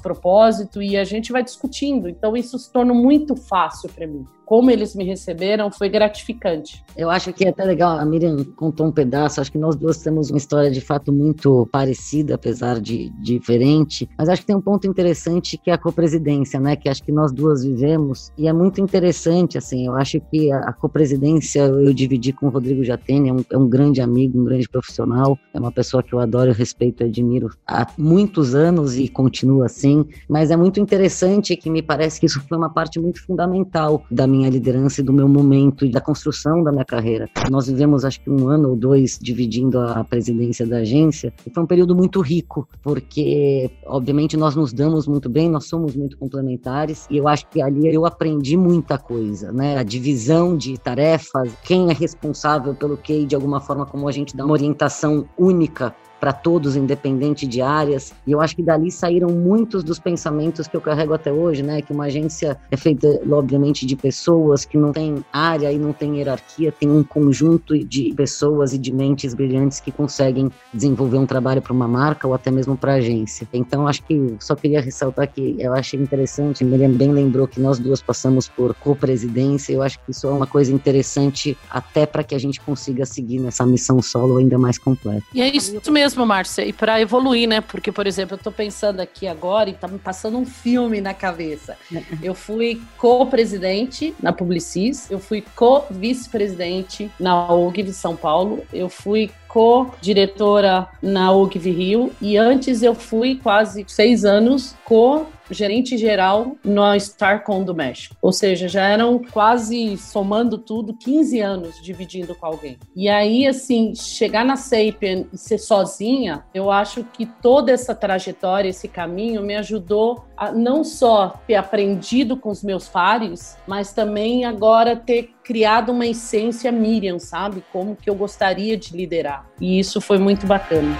propósito 0.00 0.80
e 0.80 0.96
a 0.96 1.04
gente 1.04 1.32
vai 1.32 1.44
discutindo. 1.44 2.08
Então 2.08 2.34
isso 2.34 2.58
se 2.58 2.72
torna 2.72 2.94
muito 2.94 3.36
fácil 3.36 3.90
para 3.90 4.06
mim 4.06 4.24
como 4.50 4.68
eles 4.68 4.96
me 4.96 5.04
receberam 5.04 5.70
foi 5.70 5.88
gratificante. 5.88 6.84
Eu 6.96 7.08
acho 7.08 7.32
que 7.32 7.44
é 7.44 7.50
até 7.50 7.62
legal, 7.62 7.96
a 7.96 8.04
Miriam 8.04 8.42
contou 8.56 8.88
um 8.88 8.90
pedaço, 8.90 9.40
acho 9.40 9.52
que 9.52 9.58
nós 9.58 9.76
duas 9.76 9.98
temos 9.98 10.28
uma 10.28 10.38
história 10.38 10.68
de 10.68 10.80
fato 10.80 11.12
muito 11.12 11.68
parecida, 11.70 12.34
apesar 12.34 12.80
de 12.80 13.10
diferente, 13.10 14.10
mas 14.18 14.28
acho 14.28 14.40
que 14.40 14.48
tem 14.48 14.56
um 14.56 14.60
ponto 14.60 14.88
interessante 14.88 15.56
que 15.56 15.70
é 15.70 15.74
a 15.74 15.78
copresidência, 15.78 16.58
né, 16.58 16.74
que 16.74 16.88
acho 16.88 17.00
que 17.00 17.12
nós 17.12 17.30
duas 17.30 17.62
vivemos, 17.62 18.32
e 18.36 18.48
é 18.48 18.52
muito 18.52 18.80
interessante, 18.80 19.56
assim, 19.56 19.86
eu 19.86 19.94
acho 19.94 20.20
que 20.20 20.50
a, 20.50 20.72
copresidência 20.72 21.60
eu 21.60 21.94
dividi 21.94 22.32
com 22.32 22.46
o 22.46 22.50
Rodrigo 22.50 22.82
Jatene, 22.82 23.28
é 23.28 23.32
um, 23.32 23.44
é 23.52 23.56
um 23.56 23.68
grande 23.68 24.00
amigo, 24.00 24.40
um 24.40 24.44
grande 24.44 24.68
profissional, 24.68 25.38
é 25.54 25.60
uma 25.60 25.70
pessoa 25.70 26.02
que 26.02 26.12
eu 26.12 26.18
adoro, 26.18 26.50
respeito 26.50 27.04
e 27.04 27.06
admiro 27.06 27.50
há 27.64 27.86
muitos 27.96 28.56
anos 28.56 28.98
e 28.98 29.06
continua 29.06 29.66
assim, 29.66 30.04
mas 30.28 30.50
é 30.50 30.56
muito 30.56 30.80
interessante 30.80 31.56
que 31.56 31.70
me 31.70 31.82
parece 31.82 32.18
que 32.18 32.26
isso 32.26 32.40
foi 32.48 32.58
uma 32.58 32.70
parte 32.70 32.98
muito 32.98 33.24
fundamental 33.24 34.02
da 34.10 34.26
minha 34.26 34.39
minha 34.40 34.50
liderança 34.50 35.00
e 35.00 35.04
do 35.04 35.12
meu 35.12 35.28
momento 35.28 35.84
e 35.84 35.90
da 35.90 36.00
construção 36.00 36.62
da 36.62 36.72
minha 36.72 36.84
carreira. 36.84 37.28
Nós 37.48 37.66
vivemos 37.66 38.04
acho 38.04 38.20
que 38.20 38.30
um 38.30 38.48
ano 38.48 38.70
ou 38.70 38.76
dois 38.76 39.18
dividindo 39.20 39.78
a 39.78 40.02
presidência 40.02 40.66
da 40.66 40.78
agência 40.78 41.32
e 41.46 41.50
foi 41.50 41.62
um 41.62 41.66
período 41.66 41.94
muito 41.94 42.20
rico, 42.20 42.66
porque 42.82 43.70
obviamente 43.86 44.36
nós 44.36 44.56
nos 44.56 44.72
damos 44.72 45.06
muito 45.06 45.28
bem, 45.28 45.48
nós 45.48 45.66
somos 45.66 45.94
muito 45.94 46.16
complementares 46.16 47.06
e 47.10 47.18
eu 47.18 47.28
acho 47.28 47.46
que 47.48 47.60
ali 47.60 47.92
eu 47.92 48.06
aprendi 48.06 48.56
muita 48.56 48.96
coisa, 48.98 49.52
né? 49.52 49.76
A 49.76 49.82
divisão 49.82 50.56
de 50.56 50.78
tarefas, 50.78 51.52
quem 51.62 51.90
é 51.90 51.92
responsável 51.92 52.74
pelo 52.74 52.96
que 52.96 53.26
de 53.26 53.34
alguma 53.34 53.60
forma 53.60 53.84
como 53.84 54.08
a 54.08 54.12
gente 54.12 54.36
dá 54.36 54.44
uma 54.44 54.52
orientação 54.52 55.28
única 55.38 55.94
para 56.20 56.32
todos, 56.32 56.76
independente 56.76 57.46
de 57.46 57.62
áreas. 57.62 58.12
E 58.26 58.32
eu 58.32 58.40
acho 58.40 58.54
que 58.54 58.62
dali 58.62 58.90
saíram 58.90 59.30
muitos 59.30 59.82
dos 59.82 59.98
pensamentos 59.98 60.68
que 60.68 60.76
eu 60.76 60.80
carrego 60.80 61.14
até 61.14 61.32
hoje, 61.32 61.62
né? 61.62 61.80
Que 61.80 61.92
uma 61.92 62.04
agência 62.04 62.58
é 62.70 62.76
feita, 62.76 63.20
obviamente, 63.30 63.86
de 63.86 63.96
pessoas 63.96 64.64
que 64.64 64.76
não 64.76 64.92
tem 64.92 65.24
área 65.32 65.72
e 65.72 65.78
não 65.78 65.92
tem 65.92 66.18
hierarquia, 66.18 66.70
tem 66.70 66.90
um 66.90 67.02
conjunto 67.02 67.78
de 67.78 68.12
pessoas 68.14 68.74
e 68.74 68.78
de 68.78 68.92
mentes 68.92 69.32
brilhantes 69.32 69.80
que 69.80 69.90
conseguem 69.90 70.50
desenvolver 70.74 71.16
um 71.16 71.26
trabalho 71.26 71.62
para 71.62 71.72
uma 71.72 71.88
marca 71.88 72.28
ou 72.28 72.34
até 72.34 72.50
mesmo 72.50 72.76
para 72.76 72.94
agência. 72.94 73.48
Então, 73.52 73.88
acho 73.88 74.02
que 74.02 74.36
só 74.38 74.54
queria 74.54 74.80
ressaltar 74.80 75.32
que 75.32 75.56
eu 75.58 75.72
achei 75.72 75.98
interessante, 75.98 76.64
Miriam 76.64 76.90
bem 76.90 77.12
lembrou 77.12 77.48
que 77.48 77.60
nós 77.60 77.78
duas 77.78 78.02
passamos 78.02 78.48
por 78.48 78.74
co-presidência, 78.74 79.72
eu 79.72 79.82
acho 79.82 79.98
que 80.00 80.10
isso 80.10 80.26
é 80.26 80.30
uma 80.30 80.46
coisa 80.46 80.72
interessante 80.72 81.56
até 81.70 82.04
para 82.04 82.22
que 82.22 82.34
a 82.34 82.38
gente 82.38 82.60
consiga 82.60 83.06
seguir 83.06 83.38
nessa 83.38 83.64
missão 83.64 84.02
solo 84.02 84.36
ainda 84.36 84.58
mais 84.58 84.78
completa. 84.78 85.24
E 85.34 85.40
é 85.40 85.48
isso 85.54 85.72
mesmo 85.90 86.09
mesmo, 86.10 86.26
Márcia, 86.26 86.64
e 86.64 86.72
para 86.72 87.00
evoluir, 87.00 87.48
né? 87.48 87.60
Porque, 87.60 87.92
por 87.92 88.06
exemplo, 88.06 88.34
eu 88.34 88.36
estou 88.36 88.52
pensando 88.52 89.00
aqui 89.00 89.28
agora 89.28 89.70
e 89.70 89.74
tá 89.74 89.86
me 89.86 89.98
passando 89.98 90.36
um 90.38 90.44
filme 90.44 91.00
na 91.00 91.14
cabeça. 91.14 91.76
Eu 92.22 92.34
fui 92.34 92.82
co-presidente 92.96 94.14
na 94.20 94.32
Publicis, 94.32 95.10
eu 95.10 95.20
fui 95.20 95.44
co-vice-presidente 95.54 97.10
na 97.18 97.52
UGV 97.52 97.92
São 97.92 98.16
Paulo, 98.16 98.64
eu 98.72 98.88
fui 98.88 99.30
co-diretora 99.52 100.88
na 101.02 101.32
UGV 101.32 101.70
Rio 101.70 102.12
e 102.20 102.36
antes 102.36 102.82
eu 102.82 102.94
fui 102.94 103.36
quase 103.36 103.84
seis 103.88 104.24
anos 104.24 104.76
co 104.84 105.26
gerente 105.50 105.98
geral 105.98 106.56
no 106.64 106.94
Starcom 106.94 107.62
do 107.64 107.74
México. 107.74 108.16
Ou 108.22 108.32
seja, 108.32 108.68
já 108.68 108.86
eram 108.86 109.18
quase, 109.18 109.96
somando 109.96 110.58
tudo, 110.58 110.94
15 110.94 111.40
anos 111.40 111.82
dividindo 111.82 112.34
com 112.34 112.46
alguém. 112.46 112.78
E 112.94 113.08
aí, 113.08 113.46
assim, 113.46 113.94
chegar 113.94 114.44
na 114.44 114.56
Sapien 114.56 115.26
e 115.32 115.38
ser 115.38 115.58
sozinha, 115.58 116.44
eu 116.54 116.70
acho 116.70 117.04
que 117.04 117.26
toda 117.26 117.72
essa 117.72 117.94
trajetória, 117.94 118.68
esse 118.68 118.88
caminho, 118.88 119.42
me 119.42 119.56
ajudou 119.56 120.24
não 120.54 120.82
só 120.82 121.40
ter 121.46 121.54
aprendido 121.54 122.36
com 122.36 122.50
os 122.50 122.62
meus 122.62 122.88
pares, 122.88 123.56
mas 123.66 123.92
também 123.92 124.44
agora 124.44 124.96
ter 124.96 125.34
criado 125.44 125.92
uma 125.92 126.06
essência 126.06 126.72
Miriam, 126.72 127.18
sabe? 127.18 127.62
Como 127.72 127.94
que 127.94 128.08
eu 128.08 128.14
gostaria 128.14 128.76
de 128.76 128.96
liderar. 128.96 129.46
E 129.60 129.78
isso 129.78 130.00
foi 130.00 130.18
muito 130.18 130.46
bacana. 130.46 130.96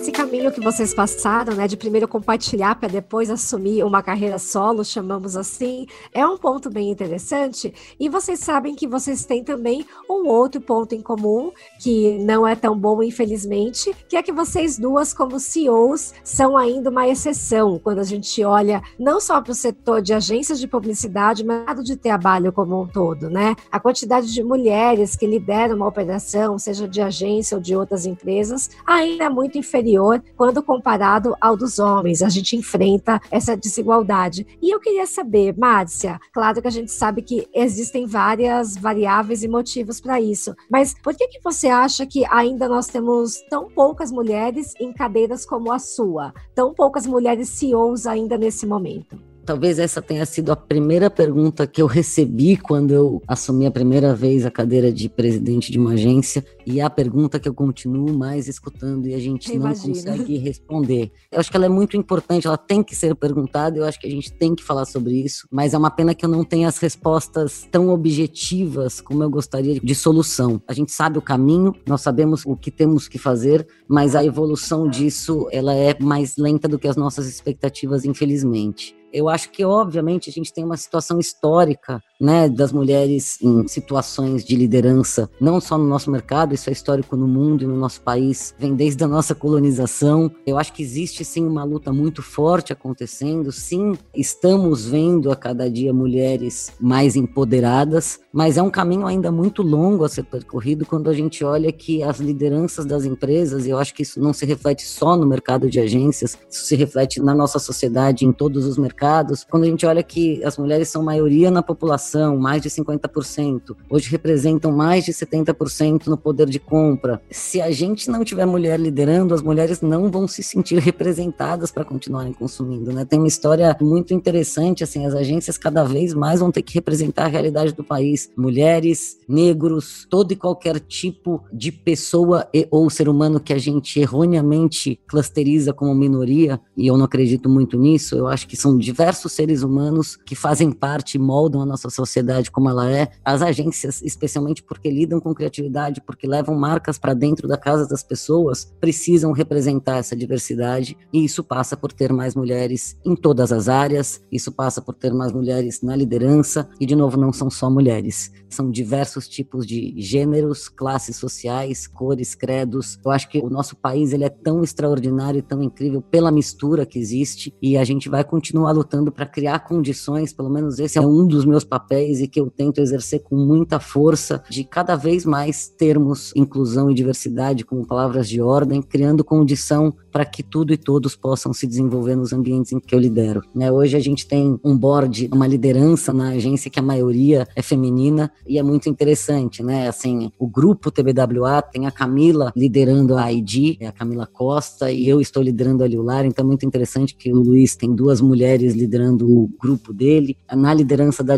Esse 0.00 0.12
caminho 0.12 0.50
que 0.50 0.62
vocês 0.62 0.94
passaram, 0.94 1.54
né, 1.54 1.68
de 1.68 1.76
primeiro 1.76 2.08
compartilhar 2.08 2.74
para 2.74 2.88
depois 2.88 3.28
assumir 3.28 3.84
uma 3.84 4.02
carreira 4.02 4.38
solo, 4.38 4.82
chamamos 4.82 5.36
assim, 5.36 5.86
é 6.10 6.26
um 6.26 6.38
ponto 6.38 6.70
bem 6.70 6.90
interessante. 6.90 7.74
E 8.00 8.08
vocês 8.08 8.40
sabem 8.40 8.74
que 8.74 8.86
vocês 8.86 9.26
têm 9.26 9.44
também 9.44 9.84
um 10.08 10.26
outro 10.26 10.58
ponto 10.58 10.94
em 10.94 11.02
comum, 11.02 11.52
que 11.78 12.16
não 12.18 12.46
é 12.46 12.56
tão 12.56 12.78
bom, 12.78 13.02
infelizmente, 13.02 13.94
que 14.08 14.16
é 14.16 14.22
que 14.22 14.32
vocês 14.32 14.78
duas, 14.78 15.12
como 15.12 15.38
CEOs, 15.38 16.14
são 16.24 16.56
ainda 16.56 16.88
uma 16.88 17.06
exceção 17.06 17.78
quando 17.78 17.98
a 17.98 18.04
gente 18.04 18.42
olha 18.42 18.82
não 18.98 19.20
só 19.20 19.38
para 19.42 19.52
o 19.52 19.54
setor 19.54 20.00
de 20.00 20.14
agências 20.14 20.58
de 20.58 20.66
publicidade, 20.66 21.44
mas 21.44 21.84
de 21.84 21.94
trabalho 21.94 22.54
como 22.54 22.80
um 22.80 22.86
todo, 22.86 23.28
né? 23.28 23.54
A 23.70 23.78
quantidade 23.78 24.32
de 24.32 24.42
mulheres 24.42 25.14
que 25.14 25.26
lideram 25.26 25.76
uma 25.76 25.86
operação, 25.86 26.58
seja 26.58 26.88
de 26.88 27.02
agência 27.02 27.54
ou 27.54 27.62
de 27.62 27.76
outras 27.76 28.06
empresas, 28.06 28.70
ainda 28.86 29.24
é 29.24 29.28
muito 29.28 29.58
inferior 29.58 29.89
inferior 29.90 30.22
quando 30.36 30.62
comparado 30.62 31.36
ao 31.40 31.56
dos 31.56 31.78
homens. 31.78 32.22
A 32.22 32.28
gente 32.28 32.56
enfrenta 32.56 33.20
essa 33.30 33.56
desigualdade. 33.56 34.46
E 34.62 34.72
eu 34.72 34.80
queria 34.80 35.06
saber, 35.06 35.56
Márcia, 35.56 36.18
claro 36.32 36.62
que 36.62 36.68
a 36.68 36.70
gente 36.70 36.92
sabe 36.92 37.22
que 37.22 37.48
existem 37.52 38.06
várias 38.06 38.76
variáveis 38.76 39.42
e 39.42 39.48
motivos 39.48 40.00
para 40.00 40.20
isso, 40.20 40.54
mas 40.70 40.94
por 41.02 41.14
que, 41.14 41.26
que 41.28 41.40
você 41.42 41.68
acha 41.68 42.06
que 42.06 42.24
ainda 42.26 42.68
nós 42.68 42.86
temos 42.86 43.40
tão 43.50 43.68
poucas 43.70 44.12
mulheres 44.12 44.74
em 44.80 44.92
cadeiras 44.92 45.44
como 45.44 45.72
a 45.72 45.78
sua? 45.78 46.32
Tão 46.54 46.72
poucas 46.72 47.06
mulheres 47.06 47.48
CEOs 47.48 48.06
ainda 48.06 48.38
nesse 48.38 48.66
momento? 48.66 49.29
Talvez 49.50 49.80
essa 49.80 50.00
tenha 50.00 50.24
sido 50.24 50.52
a 50.52 50.56
primeira 50.56 51.10
pergunta 51.10 51.66
que 51.66 51.82
eu 51.82 51.86
recebi 51.88 52.56
quando 52.56 52.92
eu 52.92 53.20
assumi 53.26 53.66
a 53.66 53.70
primeira 53.72 54.14
vez 54.14 54.46
a 54.46 54.50
cadeira 54.50 54.92
de 54.92 55.08
presidente 55.08 55.72
de 55.72 55.76
uma 55.76 55.94
agência 55.94 56.44
e 56.64 56.78
é 56.78 56.84
a 56.84 56.88
pergunta 56.88 57.40
que 57.40 57.48
eu 57.48 57.52
continuo 57.52 58.16
mais 58.16 58.46
escutando 58.46 59.08
e 59.08 59.14
a 59.14 59.18
gente 59.18 59.52
não 59.58 59.74
consegue 59.74 60.38
responder. 60.38 61.10
Eu 61.32 61.40
acho 61.40 61.50
que 61.50 61.56
ela 61.56 61.66
é 61.66 61.68
muito 61.68 61.96
importante, 61.96 62.46
ela 62.46 62.56
tem 62.56 62.80
que 62.80 62.94
ser 62.94 63.12
perguntada, 63.16 63.76
eu 63.76 63.84
acho 63.84 63.98
que 63.98 64.06
a 64.06 64.10
gente 64.10 64.32
tem 64.32 64.54
que 64.54 64.62
falar 64.62 64.84
sobre 64.84 65.14
isso, 65.14 65.48
mas 65.50 65.74
é 65.74 65.78
uma 65.78 65.90
pena 65.90 66.14
que 66.14 66.24
eu 66.24 66.28
não 66.28 66.44
tenha 66.44 66.68
as 66.68 66.78
respostas 66.78 67.66
tão 67.72 67.88
objetivas 67.88 69.00
como 69.00 69.24
eu 69.24 69.30
gostaria 69.30 69.80
de 69.80 69.94
solução. 69.96 70.62
A 70.68 70.72
gente 70.72 70.92
sabe 70.92 71.18
o 71.18 71.22
caminho, 71.22 71.74
nós 71.88 72.02
sabemos 72.02 72.46
o 72.46 72.54
que 72.54 72.70
temos 72.70 73.08
que 73.08 73.18
fazer, 73.18 73.66
mas 73.88 74.14
a 74.14 74.24
evolução 74.24 74.88
disso 74.88 75.48
ela 75.50 75.74
é 75.74 75.98
mais 75.98 76.36
lenta 76.36 76.68
do 76.68 76.78
que 76.78 76.86
as 76.86 76.94
nossas 76.94 77.26
expectativas, 77.26 78.04
infelizmente. 78.04 78.99
Eu 79.12 79.28
acho 79.28 79.50
que, 79.50 79.64
obviamente, 79.64 80.30
a 80.30 80.32
gente 80.32 80.52
tem 80.52 80.64
uma 80.64 80.76
situação 80.76 81.18
histórica 81.18 82.02
né, 82.20 82.48
das 82.48 82.70
mulheres 82.70 83.38
em 83.40 83.66
situações 83.66 84.44
de 84.44 84.54
liderança, 84.54 85.30
não 85.40 85.58
só 85.60 85.78
no 85.78 85.86
nosso 85.86 86.10
mercado, 86.10 86.54
isso 86.54 86.68
é 86.68 86.72
histórico 86.72 87.16
no 87.16 87.26
mundo 87.26 87.64
e 87.64 87.66
no 87.66 87.76
nosso 87.76 88.02
país, 88.02 88.54
vem 88.58 88.74
desde 88.74 89.02
a 89.02 89.08
nossa 89.08 89.34
colonização. 89.34 90.30
Eu 90.46 90.58
acho 90.58 90.72
que 90.72 90.82
existe 90.82 91.24
sim 91.24 91.46
uma 91.46 91.64
luta 91.64 91.92
muito 91.92 92.22
forte 92.22 92.72
acontecendo, 92.72 93.50
sim, 93.50 93.94
estamos 94.14 94.84
vendo 94.84 95.32
a 95.32 95.36
cada 95.36 95.70
dia 95.70 95.94
mulheres 95.94 96.72
mais 96.78 97.16
empoderadas, 97.16 98.20
mas 98.32 98.58
é 98.58 98.62
um 98.62 98.70
caminho 98.70 99.06
ainda 99.06 99.32
muito 99.32 99.62
longo 99.62 100.04
a 100.04 100.08
ser 100.08 100.24
percorrido 100.24 100.84
quando 100.84 101.08
a 101.08 101.14
gente 101.14 101.42
olha 101.42 101.72
que 101.72 102.02
as 102.02 102.18
lideranças 102.18 102.84
das 102.84 103.04
empresas, 103.04 103.64
e 103.64 103.70
eu 103.70 103.78
acho 103.78 103.94
que 103.94 104.02
isso 104.02 104.20
não 104.20 104.32
se 104.32 104.44
reflete 104.44 104.82
só 104.82 105.16
no 105.16 105.26
mercado 105.26 105.70
de 105.70 105.80
agências, 105.80 106.36
isso 106.50 106.64
se 106.64 106.76
reflete 106.76 107.20
na 107.20 107.34
nossa 107.34 107.58
sociedade, 107.58 108.26
em 108.26 108.32
todos 108.32 108.66
os 108.66 108.76
mercados, 108.76 109.46
quando 109.48 109.62
a 109.64 109.66
gente 109.66 109.86
olha 109.86 110.02
que 110.02 110.44
as 110.44 110.58
mulheres 110.58 110.88
são 110.88 111.02
maioria 111.02 111.50
na 111.50 111.62
população 111.62 112.09
mais 112.38 112.62
de 112.62 112.70
50%, 112.70 113.76
hoje 113.88 114.10
representam 114.10 114.72
mais 114.72 115.04
de 115.04 115.12
70% 115.12 116.06
no 116.06 116.16
poder 116.16 116.48
de 116.48 116.58
compra. 116.58 117.20
Se 117.30 117.60
a 117.60 117.70
gente 117.70 118.10
não 118.10 118.24
tiver 118.24 118.46
mulher 118.46 118.78
liderando, 118.78 119.34
as 119.34 119.42
mulheres 119.42 119.80
não 119.80 120.10
vão 120.10 120.26
se 120.26 120.42
sentir 120.42 120.78
representadas 120.78 121.70
para 121.70 121.84
continuarem 121.84 122.32
consumindo, 122.32 122.92
né? 122.92 123.04
Tem 123.04 123.18
uma 123.18 123.28
história 123.28 123.76
muito 123.80 124.14
interessante, 124.14 124.84
assim, 124.84 125.06
as 125.06 125.14
agências 125.14 125.56
cada 125.58 125.84
vez 125.84 126.14
mais 126.14 126.40
vão 126.40 126.50
ter 126.50 126.62
que 126.62 126.74
representar 126.74 127.24
a 127.24 127.28
realidade 127.28 127.72
do 127.72 127.84
país. 127.84 128.30
Mulheres, 128.36 129.18
negros, 129.28 130.06
todo 130.08 130.32
e 130.32 130.36
qualquer 130.36 130.80
tipo 130.80 131.42
de 131.52 131.70
pessoa 131.70 132.48
e, 132.52 132.66
ou 132.70 132.88
ser 132.90 133.08
humano 133.08 133.40
que 133.40 133.52
a 133.52 133.58
gente 133.58 134.00
erroneamente 134.00 135.00
clusteriza 135.08 135.72
como 135.72 135.94
minoria, 135.94 136.60
e 136.76 136.86
eu 136.86 136.96
não 136.96 137.04
acredito 137.04 137.48
muito 137.48 137.76
nisso, 137.78 138.16
eu 138.16 138.26
acho 138.26 138.46
que 138.46 138.56
são 138.56 138.76
diversos 138.76 139.32
seres 139.32 139.62
humanos 139.62 140.16
que 140.16 140.34
fazem 140.34 140.70
parte 140.70 141.18
moldam 141.18 141.62
a 141.62 141.66
nossa 141.66 141.90
sociedade 142.00 142.50
como 142.50 142.68
ela 142.68 142.90
é, 142.90 143.08
as 143.24 143.42
agências, 143.42 144.02
especialmente 144.02 144.62
porque 144.62 144.90
lidam 144.90 145.20
com 145.20 145.34
criatividade, 145.34 146.00
porque 146.00 146.26
levam 146.26 146.54
marcas 146.54 146.98
para 146.98 147.14
dentro 147.14 147.46
da 147.46 147.56
casa 147.56 147.86
das 147.86 148.02
pessoas, 148.02 148.72
precisam 148.80 149.32
representar 149.32 149.98
essa 149.98 150.16
diversidade. 150.16 150.96
E 151.12 151.24
isso 151.24 151.44
passa 151.44 151.76
por 151.76 151.92
ter 151.92 152.12
mais 152.12 152.34
mulheres 152.34 152.96
em 153.04 153.14
todas 153.14 153.52
as 153.52 153.68
áreas, 153.68 154.22
isso 154.30 154.52
passa 154.52 154.80
por 154.80 154.94
ter 154.94 155.12
mais 155.12 155.32
mulheres 155.32 155.82
na 155.82 155.94
liderança. 155.94 156.68
E 156.80 156.86
de 156.86 156.96
novo 156.96 157.16
não 157.16 157.32
são 157.32 157.50
só 157.50 157.70
mulheres, 157.70 158.32
são 158.48 158.70
diversos 158.70 159.28
tipos 159.28 159.66
de 159.66 159.94
gêneros, 159.96 160.68
classes 160.68 161.16
sociais, 161.16 161.86
cores, 161.86 162.34
credos. 162.34 162.98
Eu 163.04 163.10
acho 163.10 163.28
que 163.28 163.38
o 163.38 163.50
nosso 163.50 163.76
país 163.76 164.12
ele 164.12 164.24
é 164.24 164.28
tão 164.28 164.62
extraordinário 164.62 165.38
e 165.38 165.42
tão 165.42 165.62
incrível 165.62 166.00
pela 166.00 166.30
mistura 166.30 166.86
que 166.86 166.98
existe. 166.98 167.54
E 167.60 167.76
a 167.76 167.84
gente 167.84 168.08
vai 168.08 168.24
continuar 168.24 168.72
lutando 168.72 169.12
para 169.12 169.26
criar 169.26 169.60
condições, 169.60 170.32
pelo 170.32 170.50
menos 170.50 170.78
esse 170.78 170.98
é 170.98 171.00
um 171.00 171.26
dos 171.26 171.44
meus 171.44 171.64
papéis 171.64 171.89
papéis 171.90 172.20
e 172.20 172.28
que 172.28 172.40
eu 172.40 172.48
tento 172.48 172.80
exercer 172.80 173.20
com 173.20 173.34
muita 173.34 173.80
força 173.80 174.42
de 174.48 174.62
cada 174.62 174.94
vez 174.94 175.24
mais 175.24 175.66
termos 175.66 176.32
inclusão 176.36 176.88
e 176.88 176.94
diversidade 176.94 177.64
como 177.64 177.84
palavras 177.84 178.28
de 178.28 178.40
ordem, 178.40 178.80
criando 178.80 179.24
condição 179.24 179.92
para 180.12 180.24
que 180.24 180.42
tudo 180.42 180.72
e 180.72 180.76
todos 180.76 181.16
possam 181.16 181.52
se 181.52 181.66
desenvolver 181.66 182.14
nos 182.14 182.32
ambientes 182.32 182.72
em 182.72 182.78
que 182.78 182.94
eu 182.94 182.98
lidero. 182.98 183.42
Né? 183.54 183.70
Hoje 183.70 183.96
a 183.96 184.00
gente 184.00 184.26
tem 184.26 184.58
um 184.62 184.76
board, 184.76 185.28
uma 185.32 185.46
liderança 185.46 186.12
na 186.12 186.30
agência 186.30 186.70
que 186.70 186.78
a 186.78 186.82
maioria 186.82 187.46
é 187.56 187.62
feminina 187.62 188.30
e 188.46 188.58
é 188.58 188.62
muito 188.62 188.88
interessante, 188.88 189.62
né? 189.62 189.88
Assim, 189.88 190.30
o 190.38 190.46
grupo 190.46 190.90
TBWA 190.90 191.62
tem 191.62 191.86
a 191.86 191.90
Camila 191.90 192.52
liderando 192.56 193.16
a 193.16 193.32
ID, 193.32 193.76
é 193.80 193.86
a 193.86 193.92
Camila 193.92 194.26
Costa, 194.26 194.90
e 194.90 195.08
eu 195.08 195.20
estou 195.20 195.42
liderando 195.42 195.82
a 195.82 195.88
Liular, 195.88 196.24
então 196.24 196.44
é 196.44 196.46
muito 196.46 196.66
interessante 196.66 197.14
que 197.14 197.32
o 197.32 197.36
Luiz 197.36 197.74
tem 197.74 197.94
duas 197.94 198.20
mulheres 198.20 198.74
liderando 198.74 199.26
o 199.30 199.50
grupo 199.60 199.92
dele. 199.92 200.36
Na 200.52 200.74
liderança 200.74 201.22
da 201.22 201.36